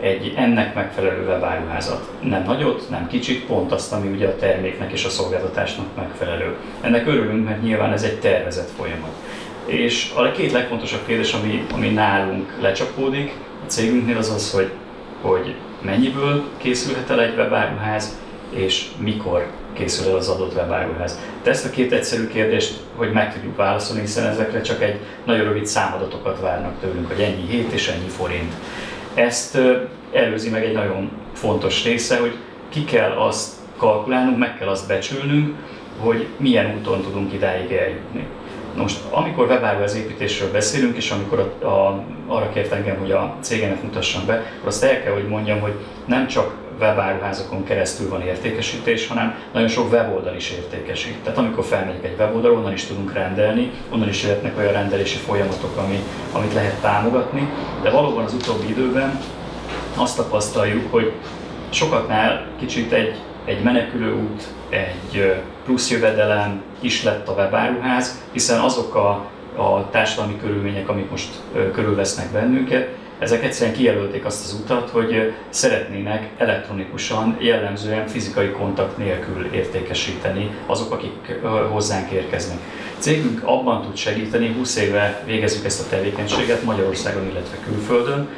egy 0.01 0.33
ennek 0.35 0.75
megfelelő 0.75 1.25
webáruházat. 1.27 2.09
Nem 2.21 2.43
nagyot, 2.43 2.89
nem 2.89 3.07
kicsit, 3.07 3.45
pont 3.45 3.71
azt, 3.71 3.93
ami 3.93 4.07
ugye 4.07 4.27
a 4.27 4.35
terméknek 4.35 4.91
és 4.91 5.05
a 5.05 5.09
szolgáltatásnak 5.09 5.85
megfelelő. 5.95 6.55
Ennek 6.81 7.07
örülünk, 7.07 7.45
mert 7.45 7.61
nyilván 7.61 7.93
ez 7.93 8.03
egy 8.03 8.19
tervezett 8.19 8.69
folyamat. 8.77 9.15
És 9.65 10.11
a 10.15 10.31
két 10.31 10.51
legfontosabb 10.51 11.05
kérdés, 11.05 11.33
ami, 11.33 11.65
ami 11.73 11.89
nálunk 11.89 12.53
lecsapódik 12.61 13.33
a 13.65 13.69
cégünknél, 13.69 14.17
az 14.17 14.29
az, 14.29 14.51
hogy, 14.51 14.71
hogy 15.21 15.55
mennyiből 15.81 16.43
készülhet 16.57 17.09
el 17.09 17.21
egy 17.21 17.37
webáruház, 17.37 18.19
és 18.49 18.87
mikor 18.97 19.47
készül 19.73 20.09
el 20.09 20.15
az 20.15 20.27
adott 20.27 20.55
webáruház. 20.55 21.19
De 21.43 21.49
ezt 21.49 21.65
a 21.65 21.69
két 21.69 21.91
egyszerű 21.91 22.27
kérdést, 22.27 22.79
hogy 22.95 23.11
meg 23.11 23.33
tudjuk 23.33 23.55
válaszolni, 23.55 24.01
hiszen 24.01 24.27
ezekre 24.27 24.61
csak 24.61 24.81
egy 24.81 24.99
nagyon 25.25 25.43
rövid 25.43 25.65
számadatokat 25.65 26.39
várnak 26.39 26.79
tőlünk, 26.79 27.07
hogy 27.07 27.21
ennyi 27.21 27.47
hét 27.47 27.71
és 27.71 27.87
ennyi 27.87 28.07
forint. 28.07 28.53
Ezt 29.13 29.57
előzi 30.13 30.49
meg 30.49 30.63
egy 30.63 30.73
nagyon 30.73 31.11
fontos 31.33 31.83
része, 31.83 32.19
hogy 32.19 32.35
ki 32.69 32.83
kell 32.83 33.11
azt 33.11 33.53
kalkulálnunk, 33.77 34.37
meg 34.37 34.57
kell 34.57 34.67
azt 34.67 34.87
becsülnünk, 34.87 35.55
hogy 35.99 36.27
milyen 36.37 36.75
úton 36.77 37.01
tudunk 37.01 37.33
idáig 37.33 37.71
eljutni. 37.71 38.25
Most, 38.75 38.99
amikor 39.09 39.47
webáruház 39.47 39.95
építésről 39.95 40.51
beszélünk, 40.51 40.97
és 40.97 41.11
amikor 41.11 41.53
a, 41.59 41.65
a, 41.65 42.03
arra 42.27 42.49
kért 42.49 42.71
engem, 42.71 42.97
hogy 42.97 43.11
a 43.11 43.35
cégemet 43.39 43.83
mutassam 43.83 44.25
be, 44.25 44.33
akkor 44.33 44.67
azt 44.67 44.83
el 44.83 45.03
kell, 45.03 45.13
hogy 45.13 45.27
mondjam, 45.27 45.59
hogy 45.59 45.73
nem 46.05 46.27
csak 46.27 46.53
webáruházakon 46.81 47.63
keresztül 47.63 48.09
van 48.09 48.21
értékesítés, 48.21 49.07
hanem 49.07 49.35
nagyon 49.53 49.67
sok 49.67 49.91
weboldal 49.91 50.35
is 50.35 50.51
értékesít. 50.51 51.17
Tehát 51.23 51.37
amikor 51.37 51.63
felmegyek 51.63 52.03
egy 52.03 52.15
weboldalon, 52.17 52.57
onnan 52.57 52.73
is 52.73 52.85
tudunk 52.85 53.13
rendelni, 53.13 53.71
onnan 53.89 54.09
is 54.09 54.23
jöhetnek 54.23 54.57
olyan 54.57 54.73
rendelési 54.73 55.17
folyamatok, 55.17 55.77
ami, 55.77 55.99
amit 56.31 56.53
lehet 56.53 56.81
támogatni, 56.81 57.49
de 57.81 57.89
valóban 57.89 58.23
az 58.23 58.33
utóbbi 58.33 58.69
időben 58.69 59.19
azt 59.95 60.15
tapasztaljuk, 60.15 60.91
hogy 60.91 61.11
sokaknál 61.69 62.45
kicsit 62.59 62.91
egy, 62.91 63.15
egy 63.45 63.63
menekülő 63.63 64.13
út, 64.13 64.43
egy 64.69 65.41
plusz 65.65 65.91
jövedelem 65.91 66.63
is 66.79 67.03
lett 67.03 67.27
a 67.27 67.31
webáruház, 67.31 68.21
hiszen 68.31 68.59
azok 68.59 68.95
a, 68.95 69.09
a 69.55 69.89
társadalmi 69.89 70.37
körülmények, 70.37 70.89
amik 70.89 71.09
most 71.09 71.29
körülvesznek 71.73 72.31
bennünket, 72.31 72.87
ezek 73.21 73.43
egyszerűen 73.43 73.75
kijelölték 73.75 74.25
azt 74.25 74.43
az 74.43 74.59
utat, 74.63 74.89
hogy 74.89 75.33
szeretnének 75.49 76.29
elektronikusan, 76.37 77.37
jellemzően 77.39 78.07
fizikai 78.07 78.49
kontakt 78.49 78.97
nélkül 78.97 79.45
értékesíteni 79.53 80.51
azok, 80.65 80.91
akik 80.91 81.39
hozzánk 81.69 82.11
érkeznek. 82.11 82.57
Cégünk 82.97 83.41
abban 83.43 83.81
tud 83.81 83.95
segíteni, 83.95 84.53
20 84.57 84.75
éve 84.75 85.23
végezzük 85.25 85.65
ezt 85.65 85.81
a 85.85 85.89
tevékenységet 85.89 86.63
Magyarországon, 86.63 87.27
illetve 87.29 87.57
külföldön, 87.65 88.29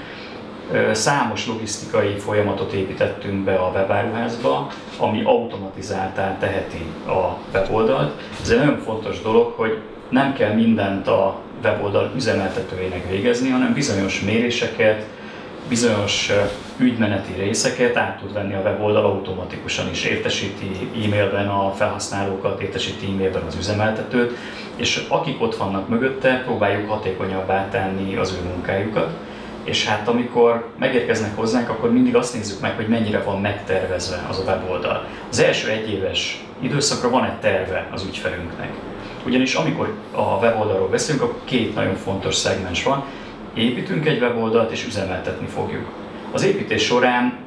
Számos 0.91 1.47
logisztikai 1.47 2.17
folyamatot 2.17 2.73
építettünk 2.73 3.43
be 3.43 3.55
a 3.55 3.71
webáruházba, 3.73 4.67
ami 4.97 5.21
automatizáltá 5.23 6.37
teheti 6.37 6.85
a 7.07 7.37
weboldalt. 7.53 8.21
Ez 8.41 8.49
egy 8.49 8.57
nagyon 8.57 8.79
fontos 8.79 9.21
dolog, 9.21 9.53
hogy 9.55 9.77
nem 10.09 10.33
kell 10.33 10.53
mindent 10.53 11.07
a 11.07 11.39
weboldal 11.63 12.11
üzemeltetőjének 12.15 13.09
végezni, 13.09 13.49
hanem 13.49 13.73
bizonyos 13.73 14.21
méréseket, 14.21 15.05
bizonyos 15.69 16.31
ügymeneti 16.77 17.33
részeket 17.33 17.97
át 17.97 18.19
tud 18.19 18.33
venni 18.33 18.53
a 18.53 18.61
weboldal 18.61 19.05
automatikusan 19.05 19.89
is, 19.89 20.05
értesíti 20.05 20.89
e-mailben 21.05 21.47
a 21.47 21.73
felhasználókat, 21.73 22.61
értesíti 22.61 23.05
e-mailben 23.05 23.43
az 23.47 23.55
üzemeltetőt, 23.55 24.37
és 24.75 25.05
akik 25.07 25.41
ott 25.41 25.55
vannak 25.55 25.87
mögötte, 25.87 26.41
próbáljuk 26.45 26.89
hatékonyabbá 26.89 27.69
tenni 27.69 28.15
az 28.15 28.37
ő 28.39 28.47
munkájukat 28.47 29.09
és 29.63 29.85
hát 29.85 30.07
amikor 30.07 30.67
megérkeznek 30.79 31.35
hozzánk, 31.35 31.69
akkor 31.69 31.91
mindig 31.91 32.15
azt 32.15 32.33
nézzük 32.33 32.59
meg, 32.59 32.75
hogy 32.75 32.87
mennyire 32.87 33.19
van 33.19 33.41
megtervezve 33.41 34.25
az 34.29 34.39
a 34.39 34.43
weboldal. 34.43 35.05
Az 35.29 35.39
első 35.39 35.69
egyéves 35.69 36.43
időszakra 36.59 37.09
van 37.09 37.25
egy 37.25 37.39
terve 37.39 37.87
az 37.91 38.03
ügyfelünknek. 38.03 38.69
Ugyanis 39.25 39.53
amikor 39.53 39.93
a 40.11 40.21
weboldalról 40.21 40.87
beszélünk, 40.87 41.23
akkor 41.23 41.39
két 41.43 41.75
nagyon 41.75 41.95
fontos 41.95 42.35
szegmens 42.35 42.83
van. 42.83 43.03
Építünk 43.53 44.05
egy 44.05 44.21
weboldalt 44.21 44.71
és 44.71 44.85
üzemeltetni 44.85 45.47
fogjuk. 45.47 45.85
Az 46.31 46.43
építés 46.43 46.83
során 46.83 47.37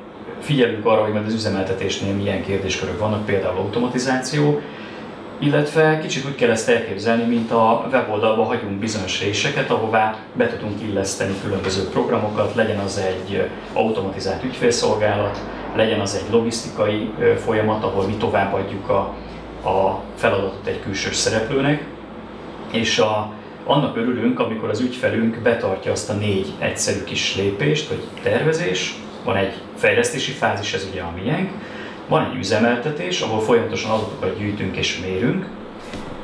figyelünk 0.40 0.86
arra, 0.86 1.02
hogy 1.02 1.12
majd 1.12 1.26
az 1.26 1.34
üzemeltetésnél 1.34 2.14
milyen 2.14 2.42
kérdéskörök 2.42 2.98
vannak, 2.98 3.24
például 3.24 3.56
automatizáció, 3.56 4.60
illetve 5.38 5.98
kicsit 5.98 6.26
úgy 6.26 6.34
kell 6.34 6.50
ezt 6.50 6.68
elképzelni, 6.68 7.24
mint 7.24 7.50
a 7.50 7.88
weboldalba 7.92 8.44
hagyunk 8.44 8.78
bizonyos 8.78 9.20
réseket, 9.20 9.70
ahová 9.70 10.16
be 10.32 10.48
tudunk 10.48 10.80
illeszteni 10.82 11.34
különböző 11.42 11.88
programokat, 11.88 12.54
legyen 12.54 12.78
az 12.78 12.98
egy 12.98 13.48
automatizált 13.72 14.44
ügyfélszolgálat, 14.44 15.40
legyen 15.74 16.00
az 16.00 16.14
egy 16.14 16.32
logisztikai 16.32 17.10
folyamat, 17.44 17.84
ahol 17.84 18.06
mi 18.06 18.14
továbbadjuk 18.14 18.88
a, 18.88 19.14
a 19.64 20.00
feladatot 20.16 20.66
egy 20.66 20.80
külső 20.80 21.12
szereplőnek, 21.12 21.84
és 22.72 22.98
a, 22.98 23.32
annak 23.64 23.96
örülünk, 23.96 24.40
amikor 24.40 24.68
az 24.68 24.80
ügyfelünk 24.80 25.38
betartja 25.38 25.92
azt 25.92 26.10
a 26.10 26.12
négy 26.12 26.52
egyszerű 26.58 27.04
kis 27.04 27.36
lépést, 27.36 27.88
hogy 27.88 28.02
tervezés, 28.22 28.94
van 29.24 29.36
egy 29.36 29.52
fejlesztési 29.76 30.32
fázis, 30.32 30.72
ez 30.72 30.88
ugye 30.90 31.02
a 31.02 31.12
miénk, 31.16 31.50
van 32.08 32.30
egy 32.30 32.36
üzemeltetés, 32.36 33.20
ahol 33.20 33.40
folyamatosan 33.40 33.90
adatokat 33.90 34.38
gyűjtünk 34.38 34.76
és 34.76 35.00
mérünk, 35.00 35.46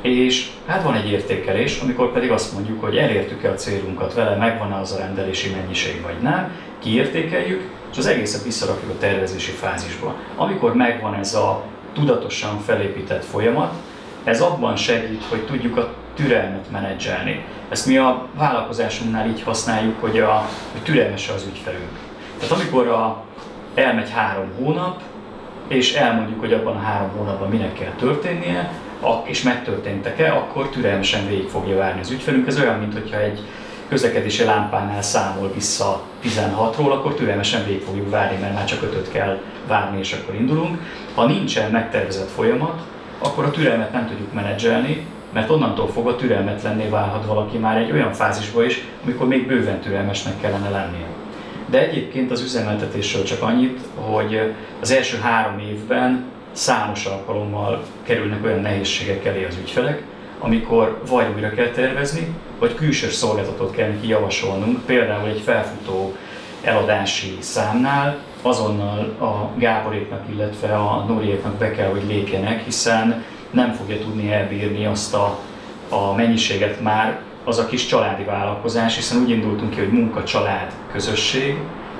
és 0.01 0.49
hát 0.65 0.83
van 0.83 0.95
egy 0.95 1.11
értékelés, 1.11 1.79
amikor 1.79 2.11
pedig 2.11 2.31
azt 2.31 2.53
mondjuk, 2.53 2.83
hogy 2.83 2.97
elértük-e 2.97 3.49
a 3.49 3.55
célunkat 3.55 4.13
vele, 4.13 4.35
megvan-e 4.35 4.75
az 4.75 4.91
a 4.91 4.97
rendelési 4.97 5.49
mennyiség 5.49 6.01
vagy 6.01 6.21
nem, 6.21 6.51
kiértékeljük, 6.79 7.61
és 7.91 7.97
az 7.97 8.05
egészet 8.05 8.43
visszarakjuk 8.43 8.91
a 8.91 8.97
tervezési 8.97 9.51
fázisba. 9.51 10.15
Amikor 10.35 10.75
megvan 10.75 11.13
ez 11.13 11.33
a 11.33 11.63
tudatosan 11.93 12.59
felépített 12.59 13.25
folyamat, 13.25 13.73
ez 14.23 14.41
abban 14.41 14.75
segít, 14.75 15.23
hogy 15.29 15.45
tudjuk 15.45 15.77
a 15.77 15.93
türelmet 16.15 16.71
menedzselni. 16.71 17.45
Ezt 17.69 17.85
mi 17.85 17.97
a 17.97 18.27
vállalkozásunknál 18.37 19.27
így 19.27 19.43
használjuk, 19.43 19.99
hogy, 19.99 20.19
a, 20.19 20.49
hogy 20.71 20.81
türelmes 20.81 21.29
az 21.29 21.45
ügyfelünk. 21.47 21.99
Tehát 22.39 22.55
amikor 22.55 22.87
a, 22.87 23.23
elmegy 23.75 24.09
három 24.09 24.51
hónap, 24.57 25.01
és 25.67 25.93
elmondjuk, 25.93 26.39
hogy 26.39 26.53
abban 26.53 26.75
a 26.75 26.79
három 26.79 27.09
hónapban 27.17 27.49
minek 27.49 27.73
kell 27.73 27.91
történnie, 27.97 28.71
és 29.23 29.41
megtörténtek-e, 29.41 30.33
akkor 30.33 30.69
türelmesen 30.69 31.27
végig 31.27 31.47
fogja 31.49 31.77
várni 31.77 31.99
az 31.99 32.11
ügyfelünk. 32.11 32.47
Ez 32.47 32.59
olyan, 32.59 32.79
mintha 32.79 33.19
egy 33.19 33.39
közlekedési 33.89 34.43
lámpánál 34.43 35.01
számol 35.01 35.51
vissza 35.53 36.01
16-ról, 36.23 36.91
akkor 36.91 37.13
türelmesen 37.13 37.65
végig 37.65 37.81
fogjuk 37.81 38.09
várni, 38.09 38.37
mert 38.41 38.53
már 38.53 38.65
csak 38.65 38.81
5 38.81 39.11
kell 39.11 39.39
várni, 39.67 39.99
és 39.99 40.13
akkor 40.13 40.35
indulunk. 40.35 40.77
Ha 41.15 41.25
nincsen 41.25 41.71
megtervezett 41.71 42.29
folyamat, 42.29 42.81
akkor 43.17 43.45
a 43.45 43.51
türelmet 43.51 43.91
nem 43.91 44.07
tudjuk 44.07 44.33
menedzselni, 44.33 45.05
mert 45.33 45.49
onnantól 45.49 45.87
fogva 45.87 46.15
türelmetlenné 46.15 46.87
válhat 46.87 47.25
valaki 47.25 47.57
már 47.57 47.77
egy 47.77 47.91
olyan 47.91 48.13
fázisba 48.13 48.65
is, 48.65 48.83
amikor 49.03 49.27
még 49.27 49.47
bőven 49.47 49.79
türelmesnek 49.79 50.41
kellene 50.41 50.69
lennie. 50.69 51.07
De 51.65 51.79
egyébként 51.79 52.31
az 52.31 52.41
üzemeltetésről 52.41 53.23
csak 53.23 53.41
annyit, 53.41 53.79
hogy 53.95 54.53
az 54.81 54.91
első 54.91 55.17
három 55.17 55.59
évben 55.59 56.23
számos 56.51 57.05
alkalommal 57.05 57.83
kerülnek 58.03 58.43
olyan 58.43 58.61
nehézségek 58.61 59.25
elé 59.25 59.45
az 59.45 59.57
ügyfelek, 59.61 60.03
amikor 60.39 61.01
vagy 61.07 61.25
újra 61.35 61.49
kell 61.49 61.69
tervezni, 61.69 62.27
vagy 62.59 62.75
külsős 62.75 63.13
szolgáltatót 63.13 63.75
kell 63.75 63.89
neki 63.89 64.07
javasolnunk, 64.07 64.85
például 64.85 65.29
egy 65.29 65.41
felfutó 65.41 66.15
eladási 66.61 67.37
számnál 67.39 68.17
azonnal 68.43 68.99
a 69.19 69.49
Gáboréknak, 69.57 70.21
illetve 70.33 70.75
a 70.75 71.05
Noriéknak 71.07 71.53
be 71.53 71.71
kell, 71.71 71.89
hogy 71.89 72.03
lépjenek, 72.07 72.63
hiszen 72.63 73.23
nem 73.51 73.71
fogja 73.71 73.97
tudni 73.97 74.31
elbírni 74.31 74.85
azt 74.85 75.13
a, 75.13 75.39
a 75.89 76.13
mennyiséget 76.15 76.81
már 76.81 77.19
az 77.43 77.57
a 77.57 77.65
kis 77.65 77.85
családi 77.85 78.23
vállalkozás, 78.23 78.95
hiszen 78.95 79.21
úgy 79.21 79.29
indultunk 79.29 79.71
ki, 79.71 79.79
hogy 79.79 79.91
munka, 79.91 80.23
család, 80.23 80.71
közösség. 80.91 81.57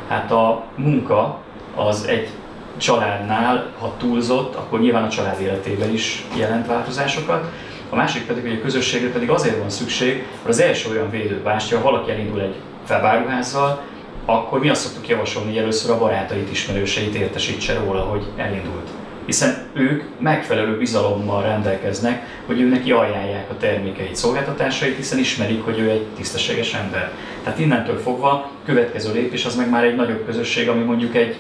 Hát 0.08 0.32
a 0.32 0.63
munka 0.75 1.39
az 1.75 2.06
egy 2.08 2.29
családnál, 2.77 3.69
ha 3.79 3.93
túlzott, 3.97 4.56
akkor 4.56 4.79
nyilván 4.79 5.03
a 5.03 5.10
család 5.10 5.41
életében 5.41 5.93
is 5.93 6.25
jelent 6.36 6.67
változásokat. 6.67 7.51
A 7.89 7.95
másik 7.95 8.25
pedig, 8.25 8.43
hogy 8.43 8.58
a 8.58 8.62
közösségre 8.62 9.10
pedig 9.10 9.29
azért 9.29 9.58
van 9.58 9.69
szükség, 9.69 10.15
mert 10.15 10.49
az 10.49 10.60
első 10.60 10.89
olyan 10.89 11.10
védőbástya, 11.10 11.77
ha 11.77 11.84
valaki 11.84 12.12
elindul 12.12 12.41
egy 12.41 12.56
felbáruházzal, 12.86 13.82
akkor 14.26 14.60
mi 14.60 14.70
azt 14.70 14.82
szoktuk 14.82 15.08
javasolni, 15.08 15.50
hogy 15.50 15.58
először 15.58 15.92
a 15.92 15.98
barátait, 15.98 16.52
ismerőseit 16.52 17.16
értesítse 17.16 17.74
róla, 17.74 18.02
hogy 18.02 18.24
elindult. 18.36 18.90
Hiszen 19.26 19.68
ők 19.74 20.04
megfelelő 20.20 20.78
bizalommal 20.78 21.42
rendelkeznek, 21.42 22.42
hogy 22.46 22.62
ő 22.62 22.68
neki 22.68 22.92
ajánlják 22.92 23.50
a 23.50 23.58
termékeit, 23.58 24.16
szolgáltatásait, 24.16 24.96
hiszen 24.96 25.20
ismerik, 25.20 25.64
hogy 25.64 25.80
ő 25.80 25.90
egy 25.90 26.06
tisztességes 26.16 26.74
ember. 26.74 27.12
Tehát 27.44 27.60
innentől 27.60 28.00
fogva 28.00 28.50
következő 28.66 29.14
lépés 29.14 29.46
az 29.46 29.56
meg 29.56 29.70
már 29.70 29.84
egy 29.84 29.96
nagyobb 29.96 30.26
közösség, 30.26 30.70
ami 30.70 30.84
mondjuk 30.84 31.16
egy 31.16 31.36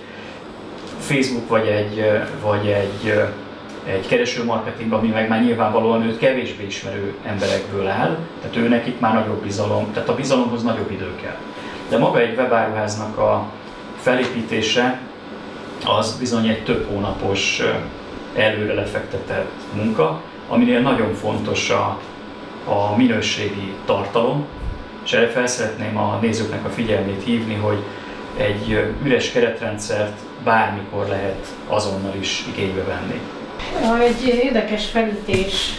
Facebook 0.99 1.47
vagy 1.47 1.67
egy, 1.67 2.05
vagy 2.41 2.67
egy, 2.67 3.13
egy 3.85 4.07
kereső 4.07 4.43
marketing, 4.43 4.93
ami 4.93 5.07
meg 5.07 5.29
már 5.29 5.43
nyilvánvalóan 5.43 6.03
őt 6.03 6.17
kevésbé 6.17 6.65
ismerő 6.65 7.13
emberekből 7.25 7.87
áll, 7.87 8.17
tehát 8.41 8.55
ő 8.55 8.67
nekik 8.67 8.99
már 8.99 9.13
nagyobb 9.13 9.43
bizalom, 9.43 9.93
tehát 9.93 10.09
a 10.09 10.15
bizalomhoz 10.15 10.63
nagyobb 10.63 10.91
idő 10.91 11.15
kell. 11.21 11.37
De 11.93 11.99
maga 11.99 12.19
egy 12.19 12.37
webáruháznak 12.37 13.17
a 13.17 13.45
felépítése 14.01 14.99
az 15.85 16.17
bizony 16.19 16.47
egy 16.47 16.63
több 16.63 16.87
hónapos 16.89 17.61
előre 18.35 18.73
lefektetett 18.73 19.51
munka, 19.75 20.21
aminél 20.49 20.79
nagyon 20.79 21.13
fontos 21.13 21.69
a, 21.69 21.99
a 22.65 22.95
minőségi 22.95 23.73
tartalom, 23.85 24.45
és 25.03 25.13
erre 25.13 25.27
fel 25.27 25.47
szeretném 25.47 25.97
a 25.97 26.17
nézőknek 26.21 26.65
a 26.65 26.69
figyelmét 26.69 27.23
hívni, 27.23 27.55
hogy 27.55 27.83
egy 28.37 28.93
üres 29.03 29.31
keretrendszert 29.31 30.19
bármikor 30.43 31.07
lehet 31.07 31.47
azonnal 31.67 32.15
is 32.19 32.43
igénybe 32.47 32.83
venni. 32.83 33.21
Egy 34.01 34.39
érdekes 34.43 34.85
felütés 34.85 35.77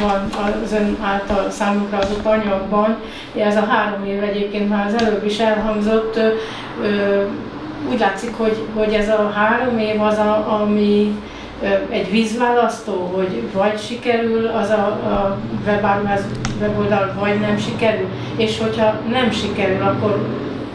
van 0.00 0.28
az 0.62 0.72
ön 0.72 0.96
által 1.02 1.50
számunkra 1.50 1.98
adott 1.98 2.24
anyagban. 2.24 2.96
Ez 3.36 3.56
a 3.56 3.64
három 3.64 4.04
év 4.04 4.22
egyébként 4.22 4.68
már 4.68 4.86
az 4.86 5.02
előbb 5.02 5.24
is 5.24 5.38
elhangzott. 5.38 6.18
Úgy 7.90 7.98
látszik, 7.98 8.34
hogy, 8.36 8.56
hogy 8.74 8.92
ez 8.92 9.08
a 9.08 9.32
három 9.34 9.78
év 9.78 10.02
az, 10.02 10.18
a, 10.18 10.60
ami 10.60 11.18
egy 11.88 12.10
vízválasztó, 12.10 13.12
hogy 13.14 13.42
vagy 13.52 13.80
sikerül 13.80 14.46
az 14.46 14.70
a, 14.70 14.86
a 14.86 15.38
webáruház 15.66 16.24
weboldal, 16.60 17.14
vagy 17.18 17.40
nem 17.40 17.58
sikerül, 17.58 18.08
és 18.36 18.58
hogyha 18.58 19.00
nem 19.10 19.30
sikerül, 19.30 19.82
akkor 19.82 20.28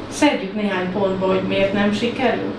szedjük 0.09 0.55
néhány 0.55 0.91
pontba, 0.91 1.27
hogy 1.27 1.41
miért 1.47 1.73
nem 1.73 1.93
sikerül. 1.93 2.53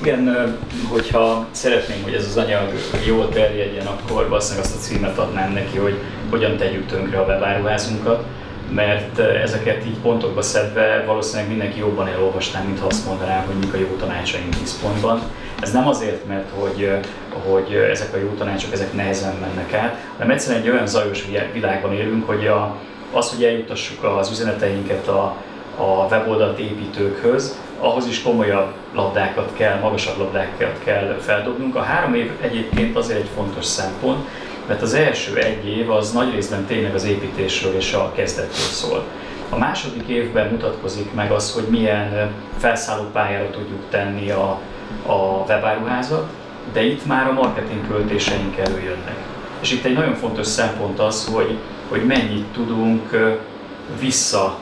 Igen, 0.00 0.56
hogyha 0.88 1.46
szeretném, 1.50 2.02
hogy 2.02 2.14
ez 2.14 2.26
az 2.26 2.36
anyag 2.36 2.72
jól 3.06 3.28
terjedjen, 3.28 3.86
akkor 3.86 4.28
valószínűleg 4.28 4.64
azt 4.64 4.76
a 4.76 4.80
címet 4.80 5.18
adnám 5.18 5.52
neki, 5.52 5.78
hogy 5.78 5.94
hogyan 6.30 6.56
tegyük 6.56 6.86
tönkre 6.86 7.18
a 7.18 7.24
webáruházunkat, 7.24 8.24
mert 8.74 9.18
ezeket 9.18 9.86
így 9.86 9.98
pontokba 10.02 10.42
szedve 10.42 11.04
valószínűleg 11.06 11.48
mindenki 11.48 11.78
jobban 11.78 12.08
elolvasná, 12.08 12.62
mint 12.62 12.80
ha 12.80 12.86
azt 12.86 13.06
mondaná, 13.06 13.44
hogy 13.44 13.54
mik 13.54 13.74
a 13.74 13.76
jó 13.76 13.96
tanácsaink 13.98 14.56
10 14.56 14.80
pontban. 14.80 15.20
Ez 15.60 15.72
nem 15.72 15.88
azért, 15.88 16.26
mert 16.26 16.48
hogy, 16.58 16.90
hogy 17.48 17.74
ezek 17.74 18.14
a 18.14 18.18
jó 18.18 18.34
tanácsok 18.38 18.72
ezek 18.72 18.92
nehezen 18.92 19.34
mennek 19.40 19.72
át, 19.72 19.96
hanem 20.16 20.30
egyszerűen 20.30 20.62
egy 20.62 20.70
olyan 20.70 20.86
zajos 20.86 21.24
világban 21.52 21.92
élünk, 21.92 22.26
hogy 22.26 22.46
a, 22.46 22.76
az, 23.12 23.30
hogy 23.30 23.44
eljutassuk 23.44 24.04
az 24.04 24.30
üzeneteinket 24.30 25.08
a, 25.08 25.36
a 25.76 26.06
weboldalt 26.10 26.58
építőkhöz, 26.58 27.58
ahhoz 27.80 28.06
is 28.06 28.22
komolyabb 28.22 28.72
labdákat 28.94 29.52
kell, 29.56 29.78
magasabb 29.78 30.18
labdákat 30.18 30.78
kell 30.84 31.16
feldobnunk. 31.20 31.76
A 31.76 31.82
három 31.82 32.14
év 32.14 32.30
egyébként 32.40 32.96
azért 32.96 33.18
egy 33.18 33.30
fontos 33.34 33.64
szempont, 33.64 34.28
mert 34.66 34.82
az 34.82 34.94
első 34.94 35.36
egy 35.36 35.68
év 35.68 35.90
az 35.90 36.12
nagy 36.12 36.34
részben 36.34 36.64
tényleg 36.64 36.94
az 36.94 37.04
építésről 37.04 37.74
és 37.74 37.92
a 37.92 38.12
kezdetről 38.14 38.68
szól. 38.70 39.04
A 39.48 39.58
második 39.58 40.08
évben 40.08 40.48
mutatkozik 40.48 41.14
meg 41.14 41.30
az, 41.30 41.52
hogy 41.52 41.64
milyen 41.68 42.30
felszálló 42.58 43.04
pályára 43.12 43.50
tudjuk 43.50 43.82
tenni 43.90 44.30
a, 44.30 44.58
a 45.06 45.14
webáruházat, 45.48 46.30
de 46.72 46.82
itt 46.82 47.06
már 47.06 47.26
a 47.26 47.32
marketing 47.32 47.88
költéseink 47.88 48.56
előjönnek. 48.56 49.16
És 49.60 49.72
itt 49.72 49.84
egy 49.84 49.94
nagyon 49.94 50.14
fontos 50.14 50.46
szempont 50.46 50.98
az, 50.98 51.28
hogy, 51.32 51.58
hogy 51.88 52.04
mennyit 52.06 52.46
tudunk 52.46 53.36
vissza 54.00 54.58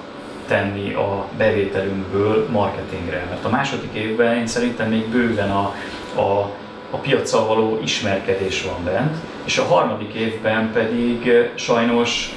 tenni 0.49 0.95
a 0.95 1.27
bevételünkből 1.37 2.49
marketingre. 2.51 3.27
Mert 3.29 3.45
a 3.45 3.49
második 3.49 3.93
évben 3.93 4.37
én 4.37 4.47
szerintem 4.47 4.89
még 4.89 5.09
bőven 5.09 5.51
a, 5.51 5.75
a, 6.15 6.51
a 6.91 6.97
piacsal 6.97 7.47
való 7.47 7.79
ismerkedés 7.83 8.63
van 8.63 8.85
bent, 8.85 9.17
és 9.45 9.59
a 9.59 9.65
harmadik 9.65 10.15
évben 10.15 10.73
pedig 10.73 11.33
sajnos 11.55 12.37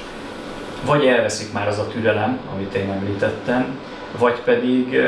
vagy 0.84 1.06
elveszik 1.06 1.52
már 1.52 1.68
az 1.68 1.78
a 1.78 1.88
türelem, 1.88 2.38
amit 2.54 2.74
én 2.74 2.90
említettem, 2.90 3.78
vagy 4.18 4.40
pedig 4.40 5.00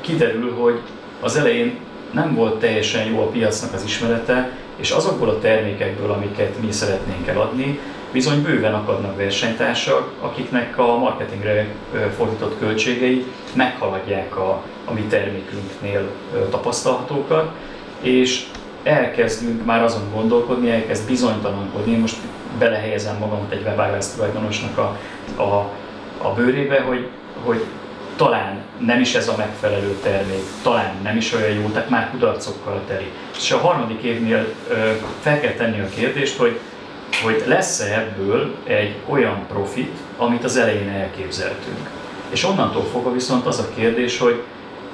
kiderül, 0.00 0.54
hogy 0.54 0.80
az 1.20 1.36
elején 1.36 1.78
nem 2.10 2.34
volt 2.34 2.58
teljesen 2.58 3.04
jó 3.04 3.20
a 3.20 3.26
piacnak 3.26 3.72
az 3.72 3.84
ismerete, 3.84 4.50
és 4.76 4.90
azokból 4.90 5.28
a 5.28 5.38
termékekből, 5.38 6.10
amiket 6.10 6.60
mi 6.60 6.72
szeretnénk 6.72 7.26
eladni, 7.26 7.80
bizony 8.14 8.42
bőven 8.42 8.74
akadnak 8.74 9.16
versenytársak, 9.16 10.12
akiknek 10.20 10.78
a 10.78 10.98
marketingre 10.98 11.66
fordított 12.16 12.58
költségei 12.58 13.24
meghaladják 13.52 14.36
a, 14.36 14.62
a 14.84 14.92
mi 14.92 15.00
termékünknél 15.00 16.10
tapasztalhatókat, 16.50 17.50
és 18.00 18.46
elkezdünk 18.82 19.64
már 19.64 19.82
azon 19.82 20.10
gondolkodni, 20.12 20.70
elkezd 20.70 21.06
bizonytalankodni, 21.06 21.92
én 21.92 21.98
most 21.98 22.16
belehelyezem 22.58 23.16
magamat 23.18 23.52
egy 23.52 23.62
webáruház 23.62 24.14
tulajdonosnak 24.14 24.78
a, 24.78 24.98
a, 25.42 25.70
a 26.22 26.32
bőrébe, 26.34 26.80
hogy, 26.80 27.08
hogy 27.44 27.64
talán 28.16 28.62
nem 28.78 29.00
is 29.00 29.14
ez 29.14 29.28
a 29.28 29.34
megfelelő 29.36 29.98
termék, 30.02 30.42
talán 30.62 30.94
nem 31.02 31.16
is 31.16 31.32
olyan 31.32 31.50
jó, 31.50 31.68
tehát 31.68 31.88
már 31.88 32.10
kudarcokkal 32.10 32.80
teli. 32.86 33.10
És 33.36 33.52
a 33.52 33.58
harmadik 33.58 34.02
évnél 34.02 34.54
fel 35.20 35.40
kell 35.40 35.52
tenni 35.52 35.80
a 35.80 35.88
kérdést, 35.94 36.36
hogy 36.36 36.58
hogy 37.22 37.42
lesz-e 37.46 37.94
ebből 37.94 38.54
egy 38.64 38.94
olyan 39.08 39.46
profit, 39.48 39.96
amit 40.16 40.44
az 40.44 40.56
elején 40.56 40.88
elképzeltünk. 40.88 41.88
És 42.28 42.44
onnantól 42.44 42.84
fogva 42.84 43.12
viszont 43.12 43.46
az 43.46 43.58
a 43.58 43.68
kérdés, 43.76 44.18
hogy 44.18 44.42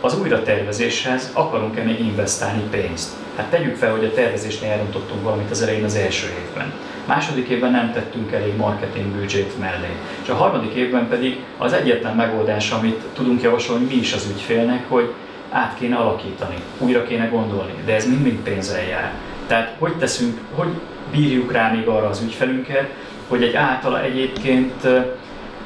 az 0.00 0.20
újratervezéshez 0.20 1.30
akarunk-e 1.32 1.82
még 1.82 2.00
investálni 2.00 2.62
pénzt? 2.70 3.10
Hát 3.36 3.50
tegyük 3.50 3.76
fel, 3.76 3.90
hogy 3.90 4.04
a 4.04 4.12
tervezésnél 4.12 4.70
elrontottunk 4.70 5.22
valamit 5.22 5.50
az 5.50 5.62
elején 5.62 5.84
az 5.84 5.94
első 5.94 6.26
évben. 6.26 6.72
Második 7.06 7.48
évben 7.48 7.70
nem 7.70 7.92
tettünk 7.92 8.32
elég 8.32 8.56
marketing 8.56 9.06
büdzsét 9.06 9.58
mellé. 9.58 9.96
És 10.22 10.28
a 10.28 10.34
harmadik 10.34 10.72
évben 10.72 11.08
pedig 11.08 11.38
az 11.58 11.72
egyetlen 11.72 12.16
megoldás, 12.16 12.70
amit 12.70 13.00
tudunk 13.14 13.42
javasolni 13.42 13.84
mi 13.84 13.94
is 13.94 14.12
az 14.12 14.28
ügyfélnek, 14.34 14.88
hogy 14.88 15.12
át 15.50 15.76
kéne 15.78 15.96
alakítani, 15.96 16.56
újra 16.78 17.02
kéne 17.02 17.26
gondolni, 17.26 17.74
de 17.84 17.94
ez 17.94 18.06
mind-mind 18.06 18.38
pénzzel 18.38 18.82
jár. 18.82 19.12
Tehát 19.46 19.74
hogy 19.78 19.96
teszünk, 19.96 20.40
hogy 20.54 20.68
bírjuk 21.10 21.52
rá 21.52 21.70
még 21.70 21.86
arra 21.86 22.08
az 22.08 22.22
ügyfelünket, 22.22 22.90
hogy 23.28 23.42
egy 23.42 23.54
általa 23.54 24.02
egyébként 24.02 24.86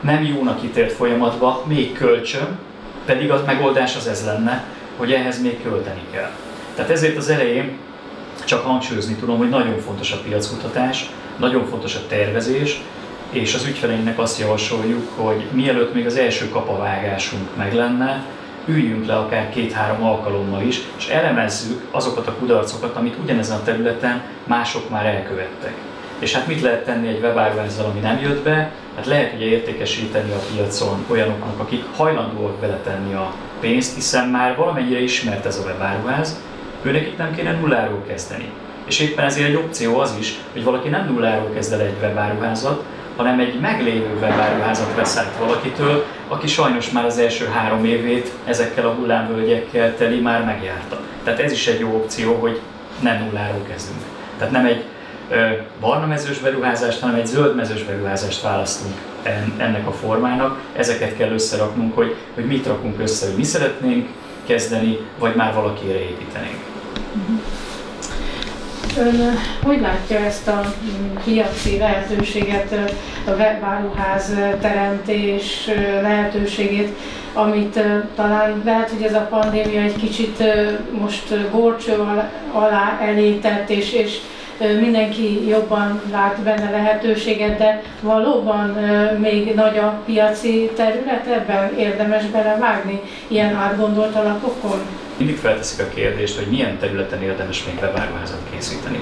nem 0.00 0.24
jónak 0.24 0.62
ítélt 0.62 0.92
folyamatba 0.92 1.62
még 1.66 1.92
kölcsön, 1.92 2.58
pedig 3.04 3.30
az 3.30 3.40
megoldás 3.46 3.96
az 3.96 4.06
ez 4.06 4.24
lenne, 4.24 4.64
hogy 4.96 5.12
ehhez 5.12 5.42
még 5.42 5.62
költeni 5.62 6.02
kell. 6.10 6.30
Tehát 6.74 6.90
ezért 6.90 7.16
az 7.16 7.28
elején 7.28 7.76
csak 8.44 8.64
hangsúlyozni 8.64 9.14
tudom, 9.14 9.38
hogy 9.38 9.48
nagyon 9.48 9.78
fontos 9.80 10.12
a 10.12 10.20
piackutatás, 10.28 11.10
nagyon 11.38 11.66
fontos 11.66 11.94
a 11.94 12.06
tervezés, 12.08 12.80
és 13.30 13.54
az 13.54 13.64
ügyfeleinknek 13.64 14.18
azt 14.18 14.38
javasoljuk, 14.38 15.08
hogy 15.16 15.44
mielőtt 15.50 15.94
még 15.94 16.06
az 16.06 16.16
első 16.16 16.48
kapavágásunk 16.48 17.56
meg 17.56 17.74
lenne, 17.74 18.24
üljünk 18.66 19.06
le 19.06 19.16
akár 19.16 19.50
két-három 19.50 20.04
alkalommal 20.04 20.62
is, 20.62 20.80
és 20.96 21.08
elemezzük 21.08 21.84
azokat 21.90 22.26
a 22.26 22.34
kudarcokat, 22.34 22.96
amit 22.96 23.16
ugyanezen 23.22 23.56
a 23.56 23.62
területen 23.62 24.22
mások 24.44 24.90
már 24.90 25.06
elkövettek. 25.06 25.74
És 26.18 26.32
hát 26.32 26.46
mit 26.46 26.60
lehet 26.60 26.84
tenni 26.84 27.08
egy 27.08 27.20
webáruházzal, 27.22 27.90
ami 27.90 28.00
nem 28.00 28.18
jött 28.18 28.42
be? 28.42 28.70
Hát 28.96 29.06
lehet 29.06 29.34
ugye 29.34 29.44
értékesíteni 29.44 30.30
a 30.30 30.42
piacon 30.52 31.04
olyanoknak, 31.08 31.58
akik 31.60 31.84
hajlandóak 31.96 32.54
beletenni 32.60 33.14
a 33.14 33.32
pénzt, 33.60 33.94
hiszen 33.94 34.28
már 34.28 34.56
valamennyire 34.56 35.02
ismert 35.02 35.46
ez 35.46 35.58
a 35.58 35.66
webáruház, 35.66 36.40
őnek 36.82 37.06
itt 37.06 37.18
nem 37.18 37.34
kéne 37.34 37.52
nulláról 37.52 38.04
kezdeni. 38.06 38.50
És 38.84 39.00
éppen 39.00 39.24
ezért 39.24 39.48
egy 39.48 39.54
opció 39.54 39.98
az 39.98 40.14
is, 40.18 40.38
hogy 40.52 40.64
valaki 40.64 40.88
nem 40.88 41.06
nulláról 41.06 41.50
kezd 41.54 41.72
el 41.72 41.80
egy 41.80 41.96
webáruházat, 42.00 42.84
hanem 43.16 43.38
egy 43.38 43.60
meglévő 43.60 44.16
webáruházat 44.20 44.94
vesz 44.94 45.16
át 45.16 45.36
valakitől, 45.38 46.04
aki 46.28 46.46
sajnos 46.46 46.90
már 46.90 47.04
az 47.04 47.18
első 47.18 47.46
három 47.46 47.84
évét 47.84 48.32
ezekkel 48.44 48.86
a 48.86 48.92
hullámvölgyekkel 48.92 49.96
teli 49.96 50.20
már 50.20 50.44
megjárta. 50.44 51.00
Tehát 51.24 51.40
ez 51.40 51.52
is 51.52 51.66
egy 51.66 51.80
jó 51.80 51.88
opció, 51.88 52.34
hogy 52.34 52.60
nem 53.00 53.24
nulláról 53.24 53.62
kezdünk. 53.68 54.00
Tehát 54.38 54.52
nem 54.52 54.64
egy 54.64 54.84
barna 55.80 56.06
mezős 56.06 56.38
beruházást, 56.38 57.00
hanem 57.00 57.16
egy 57.16 57.26
zöld 57.26 57.56
mezős 57.56 57.82
beruházást 57.82 58.42
választunk 58.42 58.94
ennek 59.56 59.86
a 59.86 59.92
formának. 59.92 60.60
Ezeket 60.76 61.16
kell 61.16 61.30
összeraknunk, 61.30 61.94
hogy, 61.94 62.14
hogy 62.34 62.44
mit 62.44 62.66
rakunk 62.66 63.00
össze, 63.00 63.26
hogy 63.26 63.36
mi 63.36 63.44
szeretnénk 63.44 64.08
kezdeni, 64.46 64.98
vagy 65.18 65.34
már 65.34 65.54
valakire 65.54 66.00
építenénk. 66.00 66.58
Uh-huh. 67.14 67.40
Ön 68.98 69.38
hogy 69.62 69.80
látja 69.80 70.18
ezt 70.18 70.48
a 70.48 70.74
piaci 71.24 71.78
lehetőséget, 71.78 72.74
a 73.26 73.30
webáruház 73.30 74.34
teremtés 74.60 75.70
lehetőségét, 76.02 76.88
amit 77.32 77.80
talán 78.14 78.62
lehet, 78.64 78.90
hogy 78.90 79.02
ez 79.02 79.14
a 79.14 79.26
pandémia 79.30 79.80
egy 79.80 79.96
kicsit 79.96 80.42
most 81.00 81.50
górcső 81.50 81.92
alá 82.52 82.98
elétett, 83.02 83.70
és, 83.70 83.92
és 83.92 84.18
mindenki 84.80 85.48
jobban 85.48 86.00
lát 86.10 86.38
benne 86.40 86.70
lehetőséget, 86.70 87.58
de 87.58 87.82
valóban 88.00 88.68
még 89.18 89.54
nagy 89.54 89.76
a 89.76 90.00
piaci 90.04 90.70
terület 90.76 91.26
ebben 91.26 91.78
érdemes 91.78 92.24
belevágni 92.24 93.00
ilyen 93.28 93.54
átgondolt 93.54 94.14
alapokon? 94.14 94.80
Mindig 95.16 95.36
felteszik 95.36 95.80
a 95.80 95.88
kérdést, 95.94 96.38
hogy 96.38 96.46
milyen 96.46 96.78
területen 96.78 97.22
érdemes 97.22 97.64
még 97.64 97.74
webáruházat 97.80 98.40
készíteni. 98.50 99.00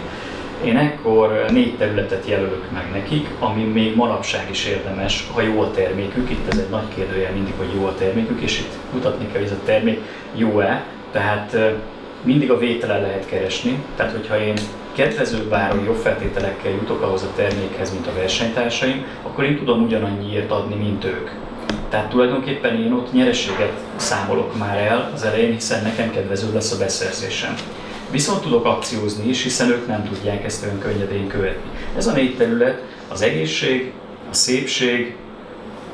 Én 0.64 0.76
ekkor 0.76 1.44
négy 1.50 1.76
területet 1.76 2.26
jelölök 2.26 2.70
meg 2.72 2.90
nekik, 2.92 3.28
ami 3.38 3.62
még 3.62 3.96
manapság 3.96 4.46
is 4.50 4.66
érdemes, 4.66 5.26
ha 5.34 5.40
jó 5.40 5.60
a 5.60 5.70
termékük. 5.70 6.30
Itt 6.30 6.52
ez 6.52 6.58
egy 6.58 6.68
nagy 6.70 6.88
kérdőjel 6.94 7.32
mindig, 7.32 7.52
hogy 7.56 7.74
jó 7.74 7.86
a 7.86 7.94
termékük, 7.94 8.40
és 8.40 8.58
itt 8.58 8.72
mutatni 8.92 9.26
kell, 9.26 9.40
hogy 9.40 9.50
ez 9.50 9.56
a 9.62 9.64
termék 9.64 10.00
jó-e. 10.34 10.84
Tehát 11.12 11.56
mindig 12.22 12.50
a 12.50 12.58
vétele 12.58 13.00
lehet 13.00 13.26
keresni. 13.26 13.82
Tehát, 13.96 14.12
hogyha 14.12 14.40
én 14.40 14.56
kedvezőbb 14.92 15.52
áron, 15.52 15.84
jobb 15.84 15.96
feltételekkel 15.96 16.70
jutok 16.70 17.02
ahhoz 17.02 17.22
a 17.22 17.32
termékhez, 17.36 17.92
mint 17.92 18.06
a 18.06 18.14
versenytársaim, 18.14 19.06
akkor 19.22 19.44
én 19.44 19.56
tudom 19.56 19.82
ugyanannyiért 19.82 20.50
adni, 20.50 20.74
mint 20.74 21.04
ők. 21.04 21.30
Tehát 21.88 22.08
tulajdonképpen 22.08 22.82
én 22.82 22.92
ott 22.92 23.12
nyereséget 23.12 23.72
számolok 23.96 24.58
már 24.58 24.78
el 24.78 25.10
az 25.14 25.22
elején, 25.22 25.52
hiszen 25.52 25.82
nekem 25.82 26.10
kedvező 26.10 26.52
lesz 26.52 26.72
a 26.72 26.78
beszerzésem. 26.78 27.54
Viszont 28.10 28.42
tudok 28.42 28.64
akciózni 28.64 29.28
is, 29.28 29.42
hiszen 29.42 29.70
ők 29.70 29.86
nem 29.86 30.04
tudják 30.04 30.44
ezt 30.44 30.64
olyan 30.64 30.78
könnyedén 30.78 31.26
követni. 31.26 31.70
Ez 31.96 32.06
a 32.06 32.12
négy 32.12 32.36
terület 32.36 32.82
az 33.08 33.22
egészség, 33.22 33.92
a 34.30 34.34
szépség, 34.34 35.16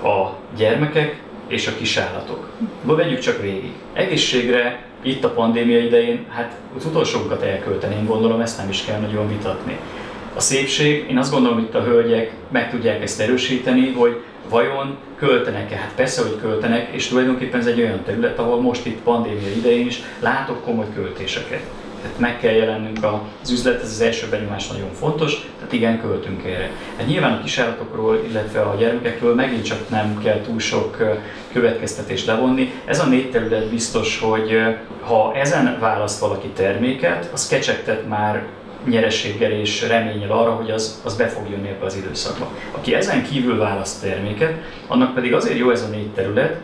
a 0.02 0.28
gyermekek 0.56 1.22
és 1.48 1.66
a 1.66 1.74
kisállatok. 1.78 2.50
Vegyük 2.82 3.18
csak 3.18 3.40
végig. 3.40 3.72
Egészségre 3.92 4.82
itt 5.02 5.24
a 5.24 5.30
pandémia 5.30 5.78
idején, 5.78 6.26
hát 6.28 6.56
az 6.76 6.84
utolsókat 6.84 7.42
elkölteném, 7.42 8.06
gondolom 8.06 8.40
ezt 8.40 8.58
nem 8.58 8.68
is 8.68 8.84
kell 8.84 9.00
nagyon 9.00 9.28
vitatni. 9.28 9.78
A 10.38 10.40
szépség, 10.40 11.06
én 11.10 11.18
azt 11.18 11.32
gondolom, 11.32 11.56
hogy 11.56 11.66
itt 11.66 11.74
a 11.74 11.82
hölgyek 11.82 12.32
meg 12.50 12.70
tudják 12.70 13.02
ezt 13.02 13.20
erősíteni, 13.20 13.92
hogy 13.92 14.22
vajon 14.48 14.96
költenek-e? 15.16 15.76
Hát 15.76 15.92
persze, 15.94 16.22
hogy 16.22 16.38
költenek, 16.40 16.88
és 16.92 17.06
tulajdonképpen 17.06 17.60
ez 17.60 17.66
egy 17.66 17.80
olyan 17.80 18.02
terület, 18.04 18.38
ahol 18.38 18.60
most 18.60 18.86
itt 18.86 19.02
pandémia 19.02 19.48
idején 19.56 19.86
is 19.86 20.00
látok 20.20 20.64
komoly 20.64 20.86
költéseket. 20.94 21.60
Tehát 22.02 22.18
meg 22.18 22.38
kell 22.38 22.52
jelennünk 22.52 22.98
az 23.42 23.50
üzlet, 23.50 23.82
ez 23.82 23.90
az 23.90 24.00
első 24.00 24.26
benyomás 24.30 24.68
nagyon 24.68 24.92
fontos, 24.92 25.48
tehát 25.56 25.72
igen, 25.72 26.00
költünk 26.00 26.44
erre. 26.44 26.70
Hát 26.96 27.06
nyilván 27.06 27.32
a 27.32 27.42
kisállatokról, 27.42 28.24
illetve 28.28 28.60
a 28.60 28.76
gyermekekről 28.78 29.34
megint 29.34 29.64
csak 29.64 29.88
nem 29.88 30.18
kell 30.22 30.40
túl 30.40 30.58
sok 30.58 30.96
következtetést 31.52 32.26
levonni. 32.26 32.72
Ez 32.84 33.00
a 33.00 33.06
négy 33.06 33.30
terület 33.30 33.70
biztos, 33.70 34.18
hogy 34.18 34.58
ha 35.00 35.32
ezen 35.34 35.76
választ 35.80 36.20
valaki 36.20 36.48
terméket, 36.48 37.30
az 37.32 37.48
kecsegtet 37.48 38.08
már 38.08 38.42
nyerességgel 38.88 39.50
és 39.50 39.88
reményel 39.88 40.30
arra, 40.30 40.50
hogy 40.50 40.70
az, 40.70 41.00
az 41.04 41.16
be 41.16 41.26
fog 41.28 41.50
jönni 41.50 41.68
ebbe 41.68 41.84
az 41.84 41.96
időszakba. 41.96 42.50
Aki 42.70 42.94
ezen 42.94 43.22
kívül 43.22 43.58
választ 43.58 44.02
terméket, 44.02 44.54
annak 44.86 45.14
pedig 45.14 45.34
azért 45.34 45.58
jó 45.58 45.70
ez 45.70 45.82
a 45.82 45.88
négy 45.88 46.08
terület, 46.08 46.56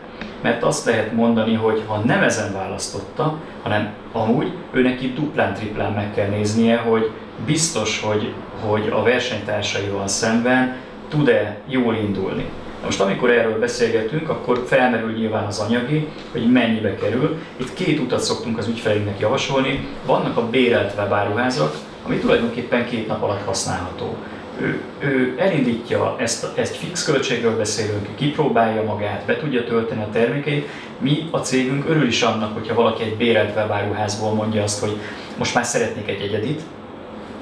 mert 0.42 0.62
azt 0.62 0.86
lehet 0.86 1.12
mondani, 1.12 1.54
hogy 1.54 1.82
ha 1.86 2.02
nem 2.04 2.22
ezen 2.22 2.52
választotta, 2.52 3.38
hanem 3.62 3.92
amúgy 4.12 4.52
ő 4.72 4.82
neki 4.82 5.12
duplán, 5.12 5.54
triplán 5.54 5.92
meg 5.92 6.14
kell 6.14 6.28
néznie, 6.28 6.76
hogy 6.76 7.10
biztos, 7.46 8.00
hogy, 8.00 8.32
hogy 8.60 8.88
a 8.88 9.02
versenytársaival 9.02 10.08
szemben 10.08 10.76
tud-e 11.08 11.58
jól 11.66 11.94
indulni. 11.94 12.44
Most 12.84 13.00
amikor 13.00 13.30
erről 13.30 13.58
beszélgetünk, 13.58 14.28
akkor 14.28 14.64
felmerül 14.66 15.12
nyilván 15.12 15.44
az 15.44 15.58
anyagi, 15.58 16.08
hogy 16.32 16.52
mennyibe 16.52 16.94
kerül. 16.94 17.38
Itt 17.56 17.74
két 17.74 18.00
utat 18.00 18.20
szoktunk 18.20 18.58
az 18.58 18.68
ügyfeleinknek 18.68 19.18
javasolni. 19.18 19.88
Vannak 20.06 20.36
a 20.36 20.48
bérelt 20.48 20.94
webáruházak, 20.96 21.76
ami 22.06 22.18
tulajdonképpen 22.18 22.86
két 22.86 23.06
nap 23.06 23.22
alatt 23.22 23.44
használható. 23.44 24.16
Ő, 24.60 24.80
ő 24.98 25.34
elindítja 25.38 26.16
ezt, 26.18 26.58
ezt 26.58 26.76
fix 26.76 27.04
költségről 27.04 27.56
beszélünk, 27.56 28.08
kipróbálja 28.14 28.82
magát, 28.82 29.24
be 29.26 29.36
tudja 29.36 29.64
tölteni 29.64 30.02
a 30.02 30.08
termékeit. 30.12 30.68
Mi 30.98 31.28
a 31.30 31.38
cégünk 31.38 31.88
örül 31.88 32.06
is 32.06 32.22
annak, 32.22 32.54
hogyha 32.54 32.74
valaki 32.74 33.02
egy 33.02 33.16
bérelt 33.16 33.56
webáruházból 33.56 34.34
mondja 34.34 34.62
azt, 34.62 34.80
hogy 34.80 34.96
most 35.38 35.54
már 35.54 35.64
szeretnék 35.64 36.08
egy 36.08 36.20
egyedit, 36.20 36.60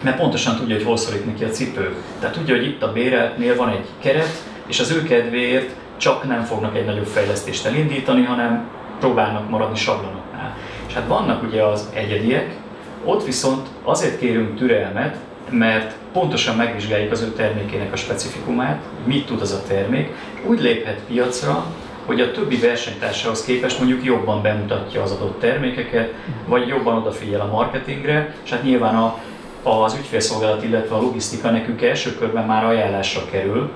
mert 0.02 0.16
pontosan 0.18 0.56
tudja, 0.56 0.74
hogy 0.74 0.84
hol 0.84 0.96
szorít 0.96 1.26
neki 1.26 1.44
a 1.44 1.48
cipő. 1.48 1.94
Tehát 2.20 2.34
tudja, 2.34 2.56
hogy 2.56 2.66
itt 2.66 2.82
a 2.82 2.92
béreltnél 2.92 3.56
van 3.56 3.68
egy 3.68 3.86
keret, 3.98 4.44
és 4.66 4.80
az 4.80 4.90
ő 4.90 5.02
kedvéért 5.02 5.74
csak 5.96 6.24
nem 6.24 6.42
fognak 6.42 6.76
egy 6.76 6.84
nagyobb 6.84 7.06
fejlesztést 7.06 7.66
elindítani, 7.66 8.22
hanem 8.22 8.68
próbálnak 9.00 9.48
maradni 9.50 9.76
sablonoknál. 9.76 10.56
És 10.86 10.94
hát 10.94 11.06
vannak 11.06 11.42
ugye 11.42 11.62
az 11.62 11.88
egyediek, 11.94 12.56
ott 13.04 13.24
viszont 13.24 13.66
azért 13.82 14.18
kérünk 14.18 14.56
türelmet, 14.56 15.16
mert 15.50 15.94
pontosan 16.12 16.56
megvizsgáljuk 16.56 17.12
az 17.12 17.22
ő 17.22 17.32
termékének 17.32 17.92
a 17.92 17.96
specifikumát, 17.96 18.82
mit 19.04 19.26
tud 19.26 19.40
az 19.40 19.52
a 19.52 19.62
termék, 19.68 20.14
úgy 20.46 20.60
léphet 20.60 21.00
piacra, 21.06 21.66
hogy 22.06 22.20
a 22.20 22.30
többi 22.30 22.56
versenytársához 22.56 23.44
képest 23.44 23.78
mondjuk 23.78 24.04
jobban 24.04 24.42
bemutatja 24.42 25.02
az 25.02 25.10
adott 25.10 25.40
termékeket, 25.40 26.12
vagy 26.46 26.66
jobban 26.66 26.96
odafigyel 26.96 27.40
a 27.40 27.50
marketingre, 27.50 28.34
és 28.44 28.50
hát 28.50 28.62
nyilván 28.62 28.94
a, 28.94 29.18
az 29.62 29.94
ügyfélszolgálat, 29.94 30.62
illetve 30.62 30.94
a 30.94 31.00
logisztika 31.00 31.50
nekünk 31.50 31.82
első 31.82 32.14
körben 32.14 32.46
már 32.46 32.64
ajánlásra 32.64 33.24
kerül, 33.30 33.70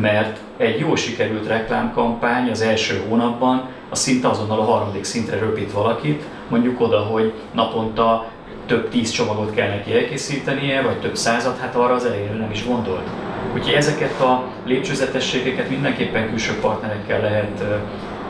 mert 0.00 0.38
egy 0.56 0.78
jó 0.78 0.94
sikerült 0.94 1.46
reklámkampány 1.46 2.50
az 2.50 2.60
első 2.60 3.02
hónapban 3.08 3.68
a 3.88 3.94
szinte 3.94 4.28
azonnal 4.28 4.60
a 4.60 4.64
harmadik 4.64 5.04
szintre 5.04 5.38
röpít 5.38 5.72
valakit, 5.72 6.22
mondjuk 6.48 6.80
oda, 6.80 7.00
hogy 7.00 7.32
naponta 7.52 8.26
több 8.72 8.88
tíz 8.88 9.10
csomagot 9.10 9.54
kell 9.54 9.68
neki 9.68 9.94
elkészítenie, 9.94 10.82
vagy 10.82 11.00
több 11.00 11.16
százat, 11.16 11.58
hát 11.58 11.74
arra 11.74 11.94
az 11.94 12.04
elején 12.04 12.36
nem 12.38 12.50
is 12.50 12.66
gondolt. 12.66 13.08
Úgyhogy 13.54 13.74
ezeket 13.74 14.20
a 14.20 14.44
lépcsőzetességeket 14.64 15.68
mindenképpen 15.70 16.28
külső 16.28 16.52
partnerekkel 16.60 17.20
lehet 17.20 17.64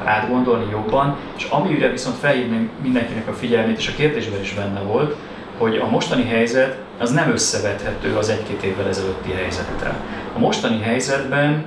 átgondolni 0.05 0.71
jobban, 0.71 1.17
és 1.37 1.45
amire 1.45 1.91
viszont 1.91 2.17
felhívni 2.17 2.71
mindenkinek 2.83 3.29
a 3.29 3.33
figyelmét, 3.33 3.79
és 3.79 3.89
a 3.89 3.97
kérdésben 3.97 4.41
is 4.41 4.55
benne 4.55 4.81
volt, 4.81 5.17
hogy 5.59 5.77
a 5.77 5.91
mostani 5.91 6.25
helyzet 6.25 6.77
az 6.99 7.11
nem 7.11 7.31
összevethető 7.31 8.17
az 8.17 8.29
egy-két 8.29 8.63
évvel 8.63 8.89
ezelőtti 8.89 9.31
helyzettel. 9.31 9.97
A 10.37 10.39
mostani 10.39 10.81
helyzetben 10.81 11.65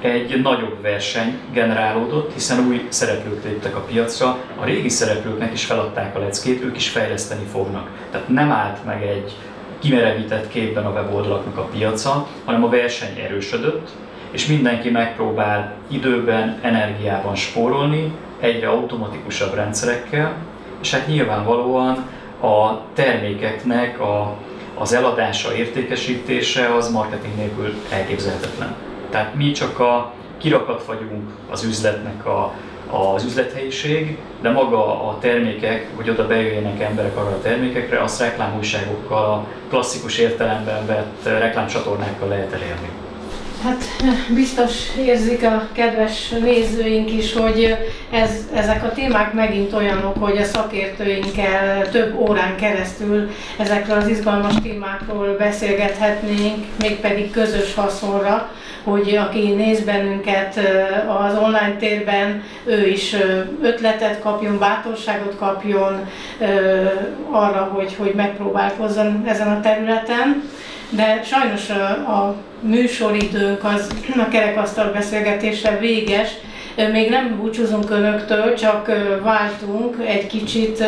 egy 0.00 0.40
nagyobb 0.42 0.82
verseny 0.82 1.38
generálódott, 1.52 2.32
hiszen 2.32 2.66
új 2.68 2.86
szereplők 2.88 3.44
léptek 3.44 3.76
a 3.76 3.80
piacra, 3.80 4.38
a 4.60 4.64
régi 4.64 4.88
szereplőknek 4.88 5.52
is 5.52 5.64
feladták 5.64 6.16
a 6.16 6.18
leckét, 6.18 6.62
ők 6.62 6.76
is 6.76 6.88
fejleszteni 6.88 7.44
fognak. 7.52 7.88
Tehát 8.10 8.28
nem 8.28 8.50
állt 8.50 8.84
meg 8.84 9.02
egy 9.02 9.32
kimerevített 9.78 10.48
képben 10.48 10.86
a 10.86 10.90
weboldalaknak 10.90 11.56
a 11.56 11.68
piaca, 11.72 12.26
hanem 12.44 12.64
a 12.64 12.68
verseny 12.68 13.18
erősödött, 13.18 13.88
és 14.30 14.46
mindenki 14.46 14.90
megpróbál 14.90 15.74
időben, 15.88 16.58
energiában 16.62 17.34
spórolni, 17.34 18.12
egyre 18.40 18.68
automatikusabb 18.68 19.54
rendszerekkel, 19.54 20.36
és 20.80 20.90
hát 20.94 21.06
nyilvánvalóan 21.06 21.94
a 22.40 22.80
termékeknek 22.94 24.00
a, 24.00 24.36
az 24.78 24.92
eladása, 24.92 25.54
értékesítése 25.54 26.74
az 26.74 26.90
marketing 26.90 27.36
nélkül 27.36 27.74
elképzelhetetlen. 27.90 28.74
Tehát 29.10 29.34
mi 29.34 29.50
csak 29.50 29.78
a 29.78 30.12
kirakat 30.38 30.84
vagyunk 30.84 31.30
az 31.50 31.64
üzletnek 31.64 32.26
a, 32.26 32.54
az 32.90 33.24
üzlethelyiség, 33.24 34.18
de 34.40 34.50
maga 34.50 35.08
a 35.08 35.18
termékek, 35.18 35.86
hogy 35.96 36.10
oda 36.10 36.26
bejöjjenek 36.26 36.80
emberek 36.80 37.16
arra 37.16 37.30
a 37.30 37.40
termékekre, 37.42 38.02
azt 38.02 38.20
reklámújságokkal, 38.20 39.24
a 39.24 39.46
klasszikus 39.68 40.18
értelemben 40.18 40.86
vett 40.86 41.38
reklámcsatornákkal 41.38 42.28
lehet 42.28 42.52
elérni. 42.52 42.88
Hát 43.64 43.84
biztos 44.34 44.72
érzik 44.98 45.44
a 45.44 45.68
kedves 45.72 46.28
nézőink 46.28 47.12
is, 47.12 47.32
hogy 47.32 47.76
ez, 48.10 48.30
ezek 48.54 48.84
a 48.84 48.92
témák 48.92 49.32
megint 49.32 49.72
olyanok, 49.72 50.16
hogy 50.18 50.36
a 50.36 50.44
szakértőinkkel 50.44 51.90
több 51.90 52.18
órán 52.18 52.56
keresztül 52.56 53.30
ezekről 53.58 53.96
az 53.96 54.08
izgalmas 54.08 54.54
témákról 54.62 55.36
beszélgethetnénk, 55.38 56.64
mégpedig 56.78 57.30
közös 57.30 57.74
haszonra, 57.74 58.50
hogy 58.84 59.16
aki 59.16 59.52
néz 59.52 59.80
bennünket 59.80 60.60
az 61.08 61.36
online 61.38 61.76
térben, 61.78 62.42
ő 62.64 62.86
is 62.86 63.16
ötletet 63.62 64.20
kapjon, 64.20 64.58
bátorságot 64.58 65.36
kapjon 65.38 66.08
arra, 67.30 67.70
hogy, 67.74 67.94
hogy 67.98 68.12
megpróbálkozzon 68.14 69.24
ezen 69.26 69.48
a 69.48 69.60
területen 69.60 70.42
de 70.90 71.22
sajnos 71.24 71.70
a, 71.70 71.90
a 71.90 72.34
műsoridőnk 72.60 73.64
az 73.64 73.90
a 74.26 74.28
kerekasztal 74.28 74.92
beszélgetésre 74.92 75.78
véges. 75.78 76.28
Még 76.92 77.10
nem 77.10 77.36
búcsúzunk 77.36 77.90
önöktől, 77.90 78.54
csak 78.54 78.90
váltunk 79.22 79.96
egy 80.06 80.26
kicsit, 80.26 80.84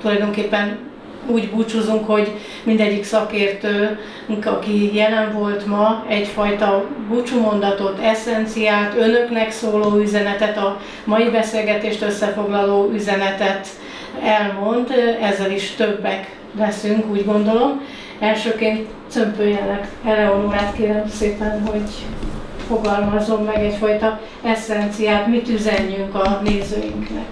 tulajdonképpen 0.00 0.78
úgy 1.26 1.50
búcsúzunk, 1.50 2.06
hogy 2.06 2.32
mindegyik 2.64 3.04
szakértő, 3.04 3.98
aki 4.44 4.94
jelen 4.94 5.32
volt 5.32 5.66
ma, 5.66 6.04
egyfajta 6.08 6.84
búcsúmondatot, 7.08 7.98
eszenciát, 8.02 8.94
önöknek 8.98 9.50
szóló 9.50 9.96
üzenetet, 10.00 10.56
a 10.56 10.80
mai 11.04 11.30
beszélgetést 11.30 12.02
összefoglaló 12.02 12.90
üzenetet 12.94 13.68
elmond, 14.22 14.92
ezzel 15.20 15.50
is 15.50 15.70
többek 15.70 16.36
leszünk, 16.58 17.10
úgy 17.10 17.24
gondolom. 17.24 17.80
Elsőként 18.18 18.88
Cömpöljenek 19.08 19.88
Eleonorát 20.04 20.74
kérem 20.76 21.08
szépen, 21.08 21.66
hogy 21.66 21.90
fogalmazom 22.66 23.44
meg 23.44 23.64
egyfajta 23.64 24.20
eszenciát, 24.42 25.26
mit 25.26 25.48
üzenjünk 25.48 26.14
a 26.14 26.40
nézőinknek. 26.44 27.26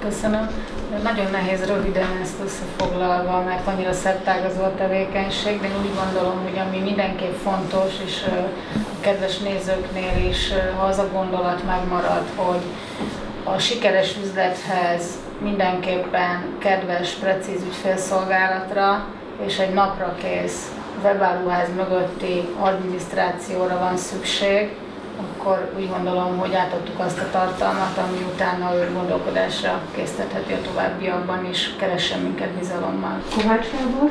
Köszönöm. 0.00 0.73
Nagyon 1.02 1.30
nehéz 1.30 1.66
röviden 1.66 2.18
ezt 2.22 2.40
összefoglalva, 2.44 3.42
mert 3.42 3.66
annyira 3.66 3.92
szertágazó 3.92 4.62
a 4.62 4.74
tevékenység, 4.74 5.60
de 5.60 5.66
én 5.66 5.76
úgy 5.80 5.94
gondolom, 6.04 6.42
hogy 6.42 6.58
ami 6.58 6.78
mindenképp 6.78 7.34
fontos, 7.34 7.92
és 8.04 8.22
a 8.26 8.48
kedves 9.00 9.38
nézőknél 9.38 10.28
is, 10.28 10.52
ha 10.78 10.84
az 10.86 10.98
a 10.98 11.08
gondolat 11.12 11.64
megmarad, 11.66 12.24
hogy 12.36 12.62
a 13.44 13.58
sikeres 13.58 14.14
üzlethez 14.24 15.06
mindenképpen 15.42 16.56
kedves, 16.58 17.10
precíz 17.10 17.62
ügyfélszolgálatra 17.62 19.06
és 19.46 19.58
egy 19.58 19.74
napra 19.74 20.14
kész 20.14 20.72
webáruház 21.02 21.68
mögötti 21.76 22.48
adminisztrációra 22.60 23.78
van 23.78 23.96
szükség, 23.96 24.70
akkor 25.44 25.70
úgy 25.76 25.88
gondolom, 25.88 26.38
hogy 26.38 26.54
átadtuk 26.54 26.98
azt 26.98 27.18
a 27.18 27.30
tartalmat, 27.30 27.98
ami 27.98 28.18
utána 28.32 28.74
ő 28.74 28.90
gondolkodásra 28.92 29.80
késztetheti 29.94 30.52
a 30.52 30.60
továbbiakban 30.60 31.48
is, 31.50 31.74
keressen 31.78 32.20
minket 32.20 32.50
bizalommal. 32.50 33.22
Kovács 33.36 33.66
Gábor? 33.70 34.10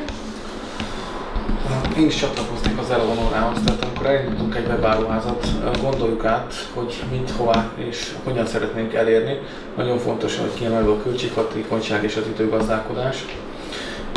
Én 1.98 2.06
is 2.06 2.16
csatlakoznék 2.16 2.78
az 2.78 2.90
Eleonorához, 2.90 3.58
tehát 3.64 3.84
amikor 3.84 4.06
elindítunk 4.06 4.54
egy 4.54 4.66
webáruházat, 4.66 5.46
gondoljuk 5.80 6.24
át, 6.24 6.54
hogy 6.74 7.02
mit, 7.10 7.30
hová 7.30 7.70
és 7.74 8.14
hogyan 8.24 8.46
szeretnénk 8.46 8.94
elérni. 8.94 9.38
Nagyon 9.76 9.98
fontos, 9.98 10.38
hogy 10.38 10.54
kiemelve 10.54 10.90
a 10.90 11.02
költséghatékonyság 11.02 12.04
és 12.04 12.16
az 12.16 12.26
időgazdálkodás 12.26 13.24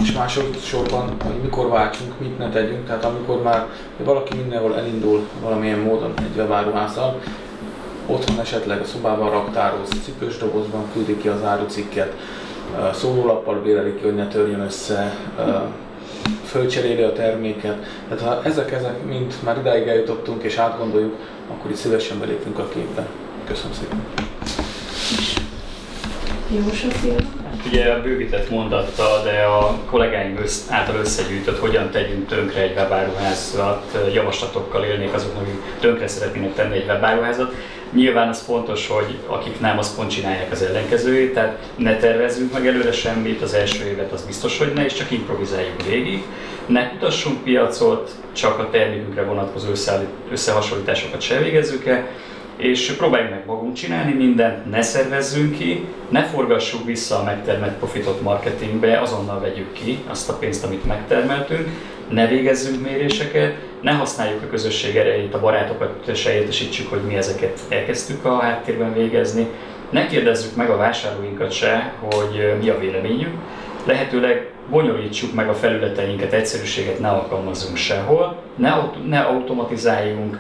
és 0.01 0.11
másodszorban, 0.11 1.15
hogy 1.23 1.41
mikor 1.41 1.69
váltsunk, 1.69 2.19
mit 2.19 2.37
ne 2.37 2.49
tegyünk, 2.49 2.85
tehát 2.85 3.05
amikor 3.05 3.41
már 3.41 3.65
valaki 4.03 4.35
mindenhol 4.35 4.77
elindul 4.77 5.27
valamilyen 5.41 5.79
módon 5.79 6.13
egy 6.17 6.37
webáruházzal, 6.37 7.21
otthon 8.05 8.39
esetleg 8.39 8.81
a 8.81 8.85
szobában 8.85 9.29
raktároz, 9.29 9.89
cipős 10.03 10.37
dobozban 10.37 10.83
küldi 10.93 11.17
ki 11.17 11.27
az 11.27 11.43
árucikket, 11.43 12.13
szórólappal 12.93 13.61
béreli 13.61 13.95
ki, 13.95 14.03
hogy 14.03 14.15
ne 14.15 14.27
törjön 14.27 14.59
össze, 14.59 15.15
fölcseréli 16.45 17.01
a 17.01 17.13
terméket. 17.13 17.85
Tehát 18.09 18.23
ha 18.23 18.49
ezek, 18.49 18.71
ezek 18.71 19.05
mind 19.05 19.33
már 19.43 19.57
idáig 19.57 19.87
eljutottunk 19.87 20.43
és 20.43 20.57
átgondoljuk, 20.57 21.15
akkor 21.51 21.71
itt 21.71 21.77
szívesen 21.77 22.19
belépünk 22.19 22.59
a 22.59 22.67
képbe. 22.67 23.07
Köszönöm 23.47 23.73
szépen. 23.73 24.03
Jó, 26.49 26.71
Sofia 26.73 27.15
ugye 27.67 27.91
a 27.91 28.01
bővített 28.01 28.49
mondatta, 28.49 29.21
de 29.23 29.41
a 29.41 29.77
kollégáim 29.89 30.37
össz, 30.41 30.69
által 30.69 30.95
összegyűjtött, 30.95 31.59
hogyan 31.59 31.89
tegyünk 31.91 32.27
tönkre 32.27 32.61
egy 32.61 32.75
webáruházat, 32.75 33.97
javaslatokkal 34.13 34.83
élnék 34.83 35.13
azoknak, 35.13 35.41
akik 35.41 35.61
tönkre 35.79 36.07
szeretnének 36.07 36.53
tenni 36.53 36.75
egy 36.75 36.87
webáruházat. 36.87 37.53
Nyilván 37.93 38.29
az 38.29 38.41
fontos, 38.41 38.87
hogy 38.87 39.17
akik 39.27 39.59
nem, 39.59 39.77
az 39.77 39.95
pont 39.95 40.09
csinálják 40.09 40.51
az 40.51 40.61
ellenkezőjét, 40.61 41.33
tehát 41.33 41.57
ne 41.75 41.97
tervezzünk 41.97 42.53
meg 42.53 42.67
előre 42.67 42.91
semmit, 42.91 43.41
az 43.41 43.53
első 43.53 43.85
évet 43.85 44.11
az 44.11 44.25
biztos, 44.25 44.57
hogy 44.57 44.71
ne, 44.73 44.85
és 44.85 44.93
csak 44.93 45.11
improvizáljunk 45.11 45.83
végig. 45.83 46.23
Ne 46.65 46.89
kutassunk 46.89 47.43
piacot, 47.43 48.11
csak 48.31 48.59
a 48.59 48.69
termékünkre 48.69 49.23
vonatkozó 49.23 49.69
összehasonlításokat 50.31 51.21
se 51.21 51.37
végezzük 51.37 51.85
el, 51.85 52.07
és 52.57 52.91
próbáljuk 52.91 53.29
meg 53.29 53.43
magunk 53.45 53.73
csinálni 53.73 54.13
mindent, 54.13 54.69
ne 54.69 54.81
szervezzünk 54.81 55.57
ki, 55.57 55.85
ne 56.09 56.23
forgassuk 56.23 56.85
vissza 56.85 57.19
a 57.19 57.23
megtermelt 57.23 57.77
profitot 57.77 58.21
marketingbe, 58.21 58.99
azonnal 58.99 59.39
vegyük 59.39 59.73
ki 59.73 59.99
azt 60.07 60.29
a 60.29 60.33
pénzt, 60.33 60.65
amit 60.65 60.85
megtermeltünk, 60.85 61.67
ne 62.09 62.27
végezzünk 62.27 62.81
méréseket, 62.81 63.55
ne 63.81 63.91
használjuk 63.91 64.43
a 64.43 64.49
közösség 64.49 64.95
erejét, 64.95 65.33
a 65.33 65.39
barátokat 65.39 66.15
se 66.15 66.33
értesítsük, 66.33 66.89
hogy 66.89 67.01
mi 67.01 67.15
ezeket 67.15 67.59
elkezdtük 67.69 68.25
a 68.25 68.39
háttérben 68.39 68.93
végezni, 68.93 69.47
ne 69.89 70.07
kérdezzük 70.07 70.55
meg 70.55 70.69
a 70.69 70.77
vásárlóinkat 70.77 71.51
se, 71.51 71.93
hogy 71.99 72.53
mi 72.61 72.69
a 72.69 72.79
véleményük, 72.79 73.31
lehetőleg 73.85 74.51
bonyolítsuk 74.69 75.33
meg 75.33 75.49
a 75.49 75.53
felületeinket, 75.53 76.33
egyszerűséget 76.33 76.99
ne 76.99 77.09
alkalmazzunk 77.09 77.77
sehol, 77.77 78.35
ne, 78.55 78.73
ne 79.05 79.19
automatizáljunk, 79.19 80.39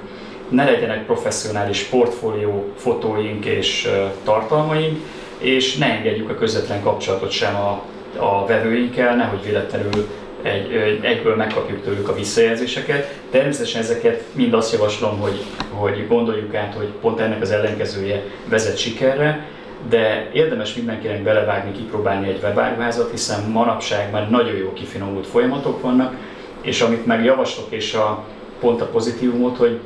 ne 0.49 0.63
legyenek 0.63 1.05
professzionális 1.05 1.83
portfólió 1.83 2.65
fotóink 2.75 3.45
és 3.45 3.89
tartalmaink, 4.23 4.99
és 5.37 5.77
ne 5.77 5.85
engedjük 5.85 6.29
a 6.29 6.35
közvetlen 6.35 6.81
kapcsolatot 6.81 7.31
sem 7.31 7.55
a, 7.55 7.83
a 8.17 8.45
vevőinkkel, 8.45 9.15
nehogy 9.15 9.43
véletlenül 9.43 10.07
egy, 10.41 10.99
egyből 11.01 11.35
megkapjuk 11.35 11.83
tőlük 11.83 12.09
a 12.09 12.13
visszajelzéseket. 12.13 13.13
Természetesen 13.31 13.81
ezeket 13.81 14.23
mind 14.31 14.53
azt 14.53 14.73
javaslom, 14.73 15.19
hogy, 15.19 15.43
hogy 15.69 16.07
gondoljuk 16.07 16.55
át, 16.55 16.73
hogy 16.73 16.87
pont 17.01 17.19
ennek 17.19 17.41
az 17.41 17.51
ellenkezője 17.51 18.23
vezet 18.49 18.77
sikerre, 18.77 19.45
de 19.89 20.29
érdemes 20.33 20.73
mindenkinek 20.73 21.23
belevágni, 21.23 21.71
kipróbálni 21.71 22.27
egy 22.27 22.39
webáruházat, 22.43 23.11
hiszen 23.11 23.49
manapság 23.49 24.11
már 24.11 24.29
nagyon 24.29 24.55
jó 24.55 24.73
kifinomult 24.73 25.27
folyamatok 25.27 25.81
vannak, 25.81 26.15
és 26.61 26.81
amit 26.81 27.05
meg 27.05 27.23
javaslok, 27.23 27.67
és 27.69 27.93
a, 27.93 28.25
pont 28.59 28.81
a 28.81 28.85
pozitívumot, 28.85 29.57
hogy 29.57 29.79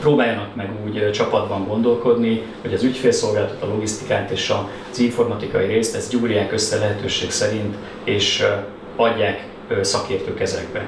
próbáljanak 0.00 0.54
meg 0.54 0.70
úgy 0.84 1.10
csapatban 1.10 1.66
gondolkodni, 1.66 2.42
hogy 2.60 2.74
az 2.74 2.82
ügyfélszolgáltat, 2.82 3.62
a 3.62 3.66
logisztikát 3.66 4.30
és 4.30 4.52
az 4.90 4.98
informatikai 4.98 5.66
részt, 5.66 5.96
ezt 5.96 6.10
gyúrják 6.10 6.52
össze 6.52 6.78
lehetőség 6.78 7.30
szerint, 7.30 7.76
és 8.04 8.44
adják 8.96 9.46
szakértő 9.82 10.34
kezekbe 10.34 10.86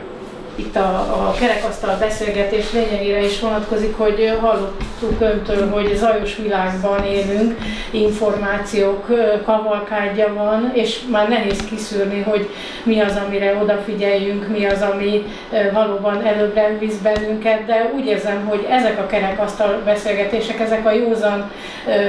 itt 0.55 0.77
a, 0.77 0.99
a 1.29 1.35
kerekasztal 1.39 1.97
beszélgetés 2.01 2.73
lényegére 2.73 3.25
is 3.25 3.41
vonatkozik, 3.41 3.97
hogy 3.97 4.39
hallottuk 4.41 5.21
öntől, 5.21 5.71
hogy 5.71 5.97
zajos 5.97 6.37
világban 6.37 7.05
élünk, 7.05 7.59
információk 7.91 9.07
kavalkádja 9.45 10.35
van, 10.35 10.71
és 10.75 11.01
már 11.11 11.29
nehéz 11.29 11.65
kiszűrni, 11.65 12.21
hogy 12.21 12.49
mi 12.83 13.01
az, 13.01 13.21
amire 13.27 13.57
odafigyeljünk, 13.63 14.49
mi 14.49 14.65
az, 14.65 14.83
ami 14.93 15.27
valóban 15.73 16.27
előbbre 16.27 16.77
visz 16.79 16.97
bennünket, 16.97 17.65
de 17.65 17.91
úgy 17.95 18.07
érzem, 18.07 18.47
hogy 18.47 18.67
ezek 18.71 18.99
a 18.99 19.07
kerekasztal 19.07 19.81
beszélgetések, 19.85 20.61
ezek 20.61 20.87
a 20.87 20.93
józan 20.93 21.51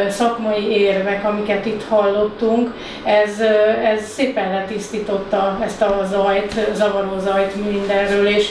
szakmai 0.10 0.72
érvek, 0.72 1.26
amiket 1.26 1.66
itt 1.66 1.84
hallottunk, 1.89 2.74
ez, 3.04 3.39
ez 3.84 4.10
szépen 4.10 4.52
letisztította 4.52 5.58
ezt 5.64 5.82
a 5.82 6.08
zajt, 6.12 6.70
zavaró 6.74 7.20
zajt 7.20 7.72
mindenről, 7.72 8.28
és 8.38 8.50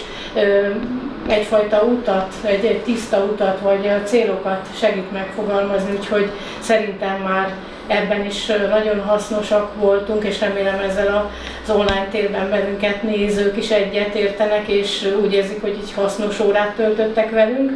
egyfajta 1.29 1.83
utat, 1.83 2.35
egy, 2.45 2.65
egy 2.65 2.83
tiszta 2.83 3.19
utat, 3.19 3.61
vagy 3.61 3.91
célokat 4.05 4.67
segít 4.79 5.13
megfogalmazni, 5.13 5.97
úgyhogy 5.99 6.31
szerintem 6.61 7.21
már 7.21 7.55
ebben 7.87 8.27
is 8.27 8.47
nagyon 8.47 9.01
hasznosak 9.01 9.75
voltunk, 9.75 10.25
és 10.25 10.41
remélem 10.41 10.79
ezzel 10.79 11.31
az 11.65 11.71
online 11.71 12.09
térben 12.11 12.51
bennünket 12.51 13.03
nézők 13.03 13.57
is 13.57 13.71
egyet 13.71 14.15
értenek, 14.15 14.69
és 14.69 15.15
úgy 15.23 15.33
érzik, 15.33 15.61
hogy 15.61 15.79
így 15.83 15.93
hasznos 15.93 16.41
órát 16.41 16.75
töltöttek 16.75 17.31
velünk. 17.31 17.71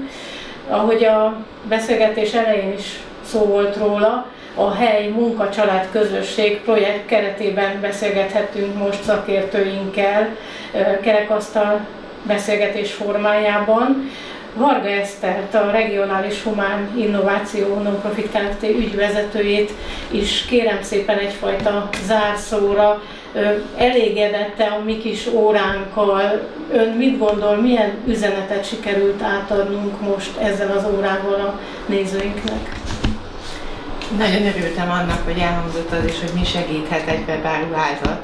Ahogy 0.69 1.05
a 1.05 1.37
beszélgetés 1.69 2.33
elején 2.33 2.73
is 2.73 2.99
szó 3.25 3.45
volt 3.45 3.77
róla. 3.77 4.27
A 4.59 4.71
hely 4.71 5.09
munka-család 5.09 5.89
közösség 5.93 6.61
projekt 6.61 7.07
keretében 7.07 7.81
beszélgethettünk 7.81 8.79
most 8.79 9.03
szakértőinkkel 9.03 10.37
kerekasztal 11.03 11.81
beszélgetés 12.23 12.93
formájában. 12.93 14.11
Varga 14.55 14.89
Esztert, 14.89 15.55
a 15.55 15.71
Regionális 15.71 16.43
Humán 16.43 16.91
Innováció 16.97 17.75
Nonprofit 17.83 18.29
Kft. 18.31 18.63
ügyvezetőjét 18.63 19.73
is 20.11 20.45
kérem 20.49 20.83
szépen 20.83 21.19
egyfajta 21.19 21.89
zárszóra. 22.07 23.03
Elégedette 23.77 24.65
a 24.65 24.85
mi 24.85 24.99
kis 24.99 25.27
óránkkal. 25.33 26.49
Ön 26.73 26.89
mit 26.89 27.19
gondol, 27.19 27.57
milyen 27.57 27.93
üzenetet 28.07 28.69
sikerült 28.69 29.23
átadnunk 29.23 30.01
most 30.01 30.37
ezzel 30.39 30.77
az 30.77 30.87
órával 30.97 31.41
a 31.41 31.61
nézőinknek? 31.87 32.86
Nagyon 34.11 34.47
örültem 34.47 34.91
annak, 34.91 35.25
hogy 35.25 35.39
elhangzott 35.39 35.93
az 35.93 36.05
is, 36.05 36.21
hogy 36.21 36.31
mi 36.35 36.45
segíthet 36.45 37.09
egy 37.09 37.25
webáruházat 37.29 38.21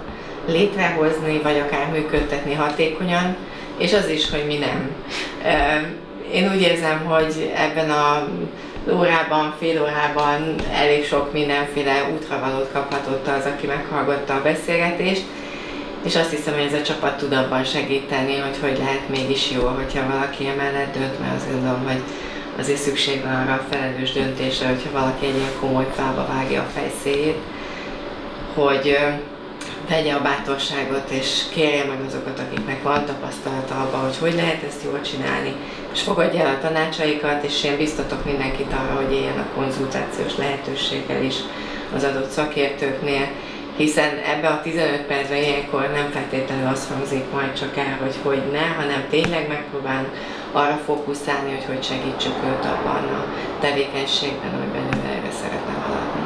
létrehozni, 0.46 1.40
vagy 1.42 1.58
akár 1.58 1.90
működtetni 1.92 2.54
hatékonyan, 2.54 3.36
és 3.78 3.92
az 3.92 4.08
is, 4.08 4.30
hogy 4.30 4.44
mi 4.46 4.58
nem. 4.58 4.90
Én 6.32 6.50
úgy 6.52 6.60
érzem, 6.60 7.04
hogy 7.04 7.52
ebben 7.56 7.90
a 7.90 8.28
órában, 8.92 9.54
fél 9.58 9.82
órában 9.82 10.54
elég 10.74 11.04
sok 11.04 11.32
mindenféle 11.32 12.10
útravalót 12.14 12.70
kaphatott 12.72 13.26
az, 13.26 13.44
aki 13.44 13.66
meghallgatta 13.66 14.34
a 14.34 14.42
beszélgetést, 14.42 15.22
és 16.04 16.16
azt 16.16 16.30
hiszem, 16.30 16.54
hogy 16.54 16.66
ez 16.72 16.80
a 16.80 16.82
csapat 16.82 17.16
tud 17.16 17.32
abban 17.32 17.64
segíteni, 17.64 18.38
hogy 18.38 18.58
hogy 18.60 18.78
lehet 18.78 19.08
mégis 19.08 19.50
jó, 19.50 19.66
hogyha 19.66 20.10
valaki 20.12 20.46
emellett 20.46 20.92
dönt, 20.92 21.20
mert 21.20 21.36
azt 21.36 21.50
gondolom, 21.50 21.86
hogy 21.86 22.02
azért 22.58 22.80
szükség 22.80 23.22
van 23.22 23.34
arra 23.34 23.52
a 23.52 23.66
felelős 23.70 24.12
döntésre, 24.12 24.68
hogyha 24.68 24.90
valaki 24.90 25.26
egy 25.26 25.36
ilyen 25.36 25.58
komoly 25.60 25.86
fába 25.94 26.26
vágja 26.26 26.60
a 26.60 26.70
fejszéjét, 26.74 27.38
hogy 28.54 28.98
vegye 29.88 30.12
a 30.12 30.22
bátorságot, 30.22 31.10
és 31.10 31.42
kérje 31.52 31.84
meg 31.84 32.00
azokat, 32.06 32.38
akiknek 32.38 32.82
van 32.82 33.04
tapasztalata 33.04 33.74
abban, 33.74 34.00
hogy 34.00 34.18
hogy 34.18 34.34
lehet 34.34 34.62
ezt 34.62 34.84
jól 34.84 35.00
csinálni, 35.00 35.52
és 35.92 36.00
fogadja 36.00 36.40
el 36.40 36.54
a 36.54 36.66
tanácsaikat, 36.66 37.44
és 37.44 37.64
én 37.64 37.76
biztatok 37.76 38.24
mindenkit 38.24 38.72
arra, 38.72 39.02
hogy 39.02 39.12
éljen 39.12 39.38
a 39.38 39.54
konzultációs 39.54 40.36
lehetőséggel 40.36 41.22
is 41.22 41.34
az 41.94 42.04
adott 42.04 42.30
szakértőknél, 42.30 43.28
hiszen 43.76 44.18
ebbe 44.18 44.48
a 44.48 44.60
15 44.62 45.00
percben 45.00 45.38
ilyenkor 45.42 45.90
nem 45.94 46.10
feltétlenül 46.10 46.66
az 46.66 46.88
hangzik 46.88 47.30
majd 47.32 47.52
csak 47.58 47.76
el, 47.76 47.98
hogy 48.02 48.14
hogy 48.22 48.42
ne, 48.52 48.66
hanem 48.66 49.06
tényleg 49.10 49.48
megpróbál 49.48 50.04
arra 50.52 50.78
fókuszálni, 50.86 51.50
hogy 51.50 51.64
hogy 51.64 51.82
segítsük 51.82 52.36
őt 52.50 52.64
abban 52.64 53.04
a 53.18 53.24
tevékenységben, 53.60 54.52
amiben 54.54 54.86
ő 54.96 55.08
erre 55.16 55.32
szeretne 55.40 55.74
haladni. 55.84 56.22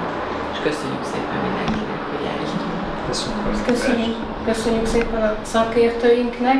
És 0.53 0.59
köszönjük 0.69 1.05
szépen 1.13 1.39
mindenkinek, 1.47 2.01
hogy 2.11 2.25
eljött. 2.33 3.65
Köszönjük, 3.67 4.17
köszönjük 4.45 4.87
szépen 4.87 5.23
a 5.23 5.37
szakértőinknek. 5.43 6.59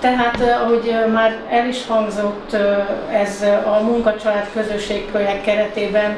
Tehát, 0.00 0.40
eh, 0.40 0.62
ahogy 0.62 0.88
eh, 0.88 1.06
már 1.12 1.38
el 1.50 1.68
is 1.68 1.86
hangzott, 1.86 2.52
eh, 2.52 2.86
ez 3.22 3.42
a 3.66 3.82
munkacsalád 3.82 4.46
közösség 4.52 5.04
projekt 5.04 5.44
keretében 5.44 6.16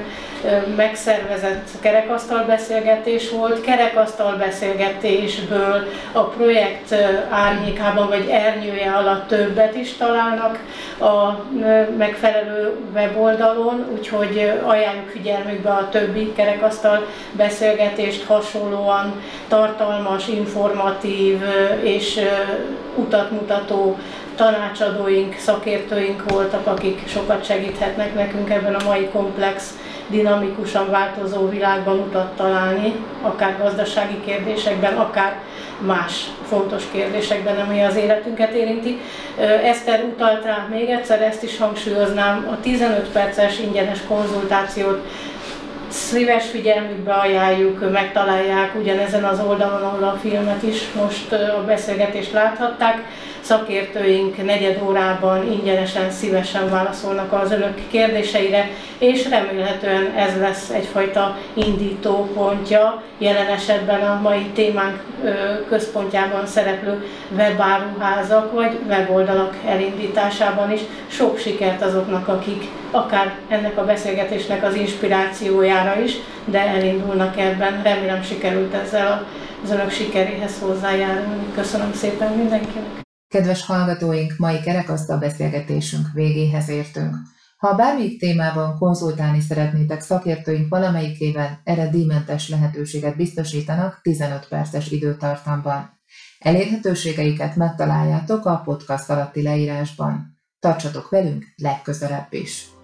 megszervezett 0.77 1.69
kerekasztal 1.81 2.45
beszélgetés 2.45 3.31
volt. 3.31 3.61
Kerekasztal 3.61 4.37
beszélgetésből 4.37 5.87
a 6.13 6.23
projekt 6.23 6.95
árnyékában 7.31 8.09
vagy 8.09 8.29
ernyője 8.31 8.91
alatt 8.91 9.29
többet 9.29 9.77
is 9.77 9.93
találnak 9.93 10.59
a 11.01 11.45
megfelelő 11.99 12.77
weboldalon, 12.95 13.87
úgyhogy 13.93 14.53
ajánljuk 14.65 15.09
figyelmükbe 15.09 15.71
a 15.71 15.89
többi 15.89 16.33
kerekasztal 16.33 17.07
beszélgetést 17.33 18.25
hasonlóan 18.25 19.23
tartalmas, 19.49 20.29
informatív 20.29 21.41
és 21.83 22.21
utat 22.97 23.31
mutató 23.31 23.99
tanácsadóink, 24.37 25.37
szakértőink 25.39 26.31
voltak, 26.31 26.67
akik 26.67 27.09
sokat 27.09 27.45
segíthetnek 27.45 28.15
nekünk 28.15 28.51
ebben 28.51 28.75
a 28.75 28.85
mai 28.85 29.09
komplex 29.13 29.75
dinamikusan 30.09 30.91
változó 30.91 31.49
világban 31.49 31.99
utat 31.99 32.37
találni, 32.37 32.95
akár 33.23 33.59
gazdasági 33.59 34.21
kérdésekben, 34.25 34.97
akár 34.97 35.41
más 35.79 36.25
fontos 36.49 36.83
kérdésekben, 36.93 37.61
ami 37.61 37.83
az 37.83 37.97
életünket 37.97 38.53
érinti. 38.53 39.01
Eszter 39.65 40.05
utalt 40.05 40.45
rá 40.45 40.67
még 40.71 40.89
egyszer, 40.89 41.23
ezt 41.23 41.43
is 41.43 41.59
hangsúlyoznám, 41.59 42.49
a 42.51 42.61
15 42.61 43.09
perces 43.09 43.59
ingyenes 43.59 43.99
konzultációt 44.09 45.07
szíves 45.89 46.47
figyelmükbe 46.51 47.13
ajánljuk, 47.13 47.91
megtalálják 47.91 48.75
ugyanezen 48.75 49.25
az 49.25 49.41
oldalon, 49.41 49.83
ahol 49.83 50.05
a 50.05 50.19
filmet 50.21 50.63
is 50.63 50.93
most 50.93 51.33
a 51.33 51.65
beszélgetést 51.67 52.33
láthatták 52.33 53.05
szakértőink 53.47 54.45
negyed 54.45 54.83
órában 54.87 55.53
ingyenesen, 55.53 56.11
szívesen 56.11 56.71
válaszolnak 56.71 57.33
az 57.33 57.53
önök 57.53 57.89
kérdéseire, 57.91 58.71
és 58.99 59.29
remélhetően 59.29 60.13
ez 60.17 60.41
lesz 60.41 60.71
egyfajta 60.71 61.39
indító 61.55 62.29
pontja, 62.35 63.03
jelen 63.19 63.47
esetben 63.47 64.01
a 64.01 64.21
mai 64.23 64.47
témánk 64.55 65.03
központjában 65.69 66.47
szereplő 66.47 67.05
webáruházak 67.37 68.53
vagy 68.53 68.79
weboldalak 68.89 69.57
elindításában 69.67 70.73
is. 70.73 70.81
Sok 71.07 71.39
sikert 71.39 71.83
azoknak, 71.83 72.29
akik 72.29 72.65
akár 72.91 73.35
ennek 73.49 73.79
a 73.79 73.85
beszélgetésnek 73.85 74.65
az 74.65 74.75
inspirációjára 74.75 76.01
is, 76.01 76.13
de 76.45 76.61
elindulnak 76.61 77.39
ebben. 77.39 77.83
Remélem 77.83 78.23
sikerült 78.23 78.75
ezzel 78.75 79.27
az 79.65 79.71
önök 79.71 79.91
sikeréhez 79.91 80.59
hozzájárulni. 80.61 81.53
Köszönöm 81.55 81.93
szépen 81.93 82.33
mindenkinek! 82.33 83.06
Kedves 83.29 83.65
hallgatóink, 83.65 84.35
mai 84.39 84.61
kerekasztal 84.61 85.19
beszélgetésünk 85.19 86.07
végéhez 86.15 86.69
értünk. 86.69 87.17
Ha 87.57 87.75
bármelyik 87.75 88.19
témában 88.21 88.79
konzultálni 88.79 89.41
szeretnétek 89.41 90.01
szakértőink 90.01 90.69
valamelyikében, 90.69 91.61
erre 91.65 91.89
díjmentes 91.89 92.49
lehetőséget 92.49 93.17
biztosítanak 93.17 93.99
15 94.03 94.49
perces 94.49 94.91
időtartamban. 94.91 96.01
Elérhetőségeiket 96.39 97.57
megtaláljátok 97.57 98.47
a 98.47 98.61
podcast 98.65 99.11
alatti 99.11 99.43
leírásban. 99.43 100.39
Tartsatok 100.59 101.09
velünk 101.09 101.45
legközelebb 101.57 102.27
is! 102.33 102.76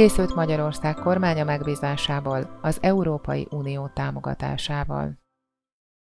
Készült 0.00 0.34
Magyarország 0.34 0.94
kormánya 0.94 1.44
megbízásából 1.44 2.58
az 2.62 2.78
Európai 2.80 3.46
Unió 3.50 3.90
támogatásával. 3.94 5.18